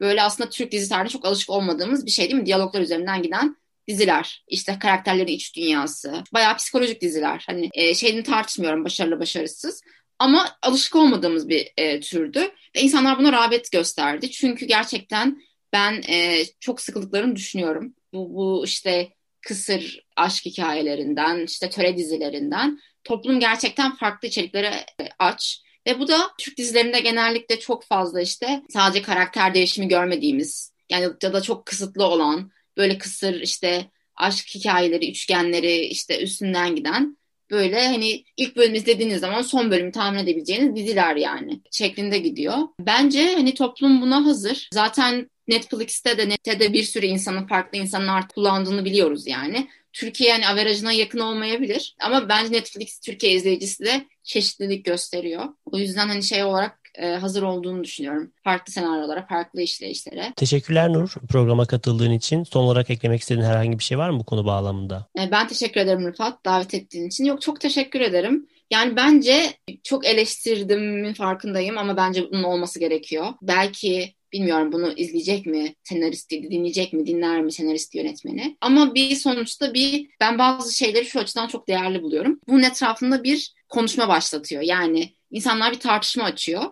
Böyle 0.00 0.22
aslında 0.22 0.50
Türk 0.50 0.72
dizi 0.72 0.88
tarihinde 0.88 1.12
çok 1.12 1.24
alışık 1.24 1.50
olmadığımız 1.50 2.06
bir 2.06 2.10
şey 2.10 2.28
değil 2.28 2.40
mi? 2.40 2.46
Diyaloglar 2.46 2.80
üzerinden 2.80 3.22
giden 3.22 3.56
diziler. 3.88 4.44
İşte 4.48 4.78
karakterlerin 4.78 5.32
iç 5.32 5.56
dünyası. 5.56 6.22
Bayağı 6.32 6.56
psikolojik 6.56 7.00
diziler. 7.00 7.44
Hani 7.46 7.68
e, 7.74 7.94
şeyini 7.94 8.22
tartışmıyorum 8.22 8.84
başarılı 8.84 9.20
başarısız. 9.20 9.82
Ama 10.18 10.56
alışık 10.62 10.96
olmadığımız 10.96 11.48
bir 11.48 11.72
e, 11.76 12.00
türdü. 12.00 12.40
Ve 12.76 12.80
insanlar 12.80 13.18
buna 13.18 13.32
rağbet 13.32 13.72
gösterdi. 13.72 14.30
Çünkü 14.30 14.66
gerçekten 14.66 15.42
ben 15.72 16.02
e, 16.08 16.44
çok 16.60 16.80
sıkıldıklarını 16.80 17.36
düşünüyorum. 17.36 17.94
Bu, 18.12 18.34
bu 18.34 18.64
işte 18.64 19.08
kısır 19.40 20.06
aşk 20.18 20.46
hikayelerinden, 20.46 21.44
işte 21.44 21.70
töre 21.70 21.96
dizilerinden 21.96 22.78
toplum 23.04 23.40
gerçekten 23.40 23.96
farklı 23.96 24.28
içeriklere 24.28 24.86
e, 25.00 25.08
aç. 25.18 25.62
Ve 25.86 25.98
bu 25.98 26.08
da 26.08 26.30
Türk 26.38 26.56
dizilerinde 26.56 27.00
genellikle 27.00 27.60
çok 27.60 27.84
fazla 27.84 28.20
işte 28.20 28.62
sadece 28.68 29.02
karakter 29.02 29.54
değişimi 29.54 29.88
görmediğimiz 29.88 30.72
yani 30.90 31.08
ya 31.22 31.32
da 31.32 31.40
çok 31.42 31.66
kısıtlı 31.66 32.04
olan 32.04 32.50
böyle 32.76 32.98
kısır 32.98 33.40
işte 33.40 33.90
aşk 34.16 34.54
hikayeleri, 34.54 35.10
üçgenleri 35.10 35.76
işte 35.76 36.22
üstünden 36.22 36.76
giden 36.76 37.18
böyle 37.50 37.86
hani 37.86 38.24
ilk 38.36 38.56
bölüm 38.56 38.74
izlediğiniz 38.74 39.20
zaman 39.20 39.42
son 39.42 39.70
bölümü 39.70 39.92
tahmin 39.92 40.18
edebileceğiniz 40.18 40.76
diziler 40.76 41.16
yani 41.16 41.60
şeklinde 41.70 42.18
gidiyor. 42.18 42.56
Bence 42.80 43.34
hani 43.34 43.54
toplum 43.54 44.02
buna 44.02 44.26
hazır. 44.26 44.68
Zaten 44.72 45.30
Netflix'te 45.48 46.18
de 46.18 46.28
nette 46.28 46.60
de 46.60 46.72
bir 46.72 46.82
sürü 46.82 47.06
insanın 47.06 47.46
farklı 47.46 47.78
insanın 47.78 48.22
kullandığını 48.34 48.84
biliyoruz 48.84 49.26
yani. 49.26 49.68
Türkiye 49.92 50.30
yani 50.30 50.48
averajına 50.48 50.92
yakın 50.92 51.18
olmayabilir 51.18 51.96
ama 52.00 52.28
bence 52.28 52.52
Netflix 52.52 53.00
Türkiye 53.00 53.32
izleyicisi 53.32 53.84
de 53.84 54.06
çeşitlilik 54.22 54.84
gösteriyor. 54.84 55.44
O 55.64 55.78
yüzden 55.78 56.08
hani 56.08 56.22
şey 56.22 56.44
olarak 56.44 56.78
e, 56.94 57.06
hazır 57.06 57.42
olduğunu 57.42 57.84
düşünüyorum. 57.84 58.32
Farklı 58.44 58.72
senaryolara, 58.72 59.26
farklı 59.26 59.60
işleyişlere. 59.60 60.32
Teşekkürler 60.36 60.92
Nur 60.92 61.14
programa 61.28 61.66
katıldığın 61.66 62.12
için. 62.12 62.44
Son 62.44 62.64
olarak 62.64 62.90
eklemek 62.90 63.20
istediğin 63.20 63.46
herhangi 63.46 63.78
bir 63.78 63.84
şey 63.84 63.98
var 63.98 64.10
mı 64.10 64.20
bu 64.20 64.24
konu 64.24 64.46
bağlamında? 64.46 65.06
E, 65.18 65.30
ben 65.30 65.48
teşekkür 65.48 65.80
ederim 65.80 66.06
Rıfat 66.06 66.44
davet 66.44 66.74
ettiğin 66.74 67.06
için. 67.06 67.24
Yok 67.24 67.42
çok 67.42 67.60
teşekkür 67.60 68.00
ederim. 68.00 68.46
Yani 68.70 68.96
bence 68.96 69.52
çok 69.84 70.06
eleştirdiğimin 70.06 71.14
farkındayım 71.14 71.78
ama 71.78 71.96
bence 71.96 72.30
bunun 72.30 72.42
olması 72.42 72.80
gerekiyor. 72.80 73.26
Belki 73.42 74.14
Bilmiyorum 74.32 74.72
bunu 74.72 74.92
izleyecek 74.92 75.46
mi 75.46 75.74
senaristi, 75.84 76.42
dinleyecek 76.42 76.92
mi, 76.92 77.06
dinler 77.06 77.42
mi 77.42 77.52
senarist 77.52 77.94
yönetmeni. 77.94 78.56
Ama 78.60 78.94
bir 78.94 79.16
sonuçta 79.16 79.74
bir 79.74 80.10
ben 80.20 80.38
bazı 80.38 80.76
şeyleri 80.76 81.04
şu 81.04 81.20
açıdan 81.20 81.48
çok 81.48 81.68
değerli 81.68 82.02
buluyorum. 82.02 82.40
Bunun 82.48 82.62
etrafında 82.62 83.24
bir 83.24 83.54
konuşma 83.68 84.08
başlatıyor. 84.08 84.62
Yani 84.62 85.14
insanlar 85.30 85.72
bir 85.72 85.80
tartışma 85.80 86.24
açıyor. 86.24 86.62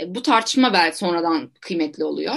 E, 0.00 0.14
bu 0.14 0.22
tartışma 0.22 0.72
belki 0.72 0.98
sonradan 0.98 1.50
kıymetli 1.60 2.04
oluyor. 2.04 2.34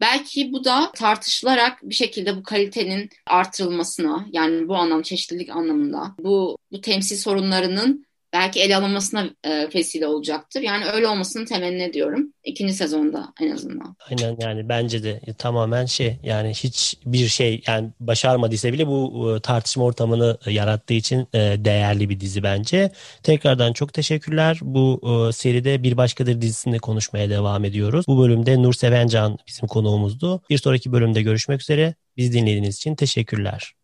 Belki 0.00 0.52
bu 0.52 0.64
da 0.64 0.92
tartışılarak 0.92 1.78
bir 1.82 1.94
şekilde 1.94 2.36
bu 2.36 2.42
kalitenin 2.42 3.10
artırılmasına 3.26 4.26
yani 4.32 4.68
bu 4.68 4.76
anlam 4.76 5.02
çeşitlilik 5.02 5.50
anlamında 5.50 6.14
bu 6.18 6.56
bu 6.72 6.80
temsil 6.80 7.16
sorunlarının 7.16 8.06
belki 8.34 8.60
ele 8.60 8.76
alınmasına 8.76 9.30
e, 9.44 9.68
vesile 9.74 10.06
olacaktır. 10.06 10.60
Yani 10.60 10.84
öyle 10.84 11.08
olmasını 11.08 11.46
temenni 11.46 11.82
ediyorum. 11.82 12.32
İkinci 12.44 12.72
sezonda 12.72 13.32
en 13.40 13.50
azından. 13.50 13.96
Aynen 14.10 14.36
yani 14.40 14.68
bence 14.68 15.02
de 15.02 15.20
tamamen 15.38 15.86
şey 15.86 16.18
yani 16.22 16.50
hiç 16.50 16.96
bir 17.06 17.28
şey 17.28 17.62
yani 17.66 17.90
başarmadıysa 18.00 18.72
bile 18.72 18.86
bu 18.86 19.32
e, 19.36 19.40
tartışma 19.40 19.84
ortamını 19.84 20.38
yarattığı 20.46 20.94
için 20.94 21.28
e, 21.34 21.38
değerli 21.38 22.08
bir 22.08 22.20
dizi 22.20 22.42
bence. 22.42 22.90
Tekrardan 23.22 23.72
çok 23.72 23.92
teşekkürler. 23.92 24.58
Bu 24.62 25.00
seride 25.34 25.82
Bir 25.82 25.96
Başkadır 25.96 26.40
dizisinde 26.40 26.78
konuşmaya 26.78 27.30
devam 27.30 27.64
ediyoruz. 27.64 28.06
Bu 28.08 28.22
bölümde 28.22 28.62
Nur 28.62 28.72
Sevencan 28.72 29.38
bizim 29.46 29.68
konuğumuzdu. 29.68 30.42
Bir 30.50 30.58
sonraki 30.58 30.92
bölümde 30.92 31.22
görüşmek 31.22 31.60
üzere. 31.60 31.94
Biz 32.16 32.32
dinlediğiniz 32.32 32.76
için 32.76 32.94
teşekkürler 32.94 33.74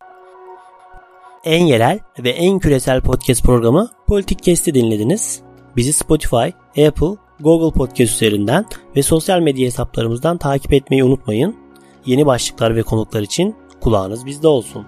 en 1.43 1.65
yerel 1.65 1.99
ve 2.19 2.29
en 2.29 2.59
küresel 2.59 3.01
podcast 3.01 3.43
programı 3.43 3.89
Politik 4.07 4.43
Kesti 4.43 4.73
dinlediniz. 4.73 5.41
Bizi 5.75 5.93
Spotify, 5.93 6.47
Apple, 6.87 7.15
Google 7.39 7.77
Podcast 7.77 8.13
üzerinden 8.13 8.65
ve 8.95 9.03
sosyal 9.03 9.39
medya 9.39 9.65
hesaplarımızdan 9.65 10.37
takip 10.37 10.73
etmeyi 10.73 11.03
unutmayın. 11.03 11.55
Yeni 12.05 12.25
başlıklar 12.25 12.75
ve 12.75 12.83
konuklar 12.83 13.21
için 13.21 13.55
kulağınız 13.81 14.25
bizde 14.25 14.47
olsun. 14.47 14.85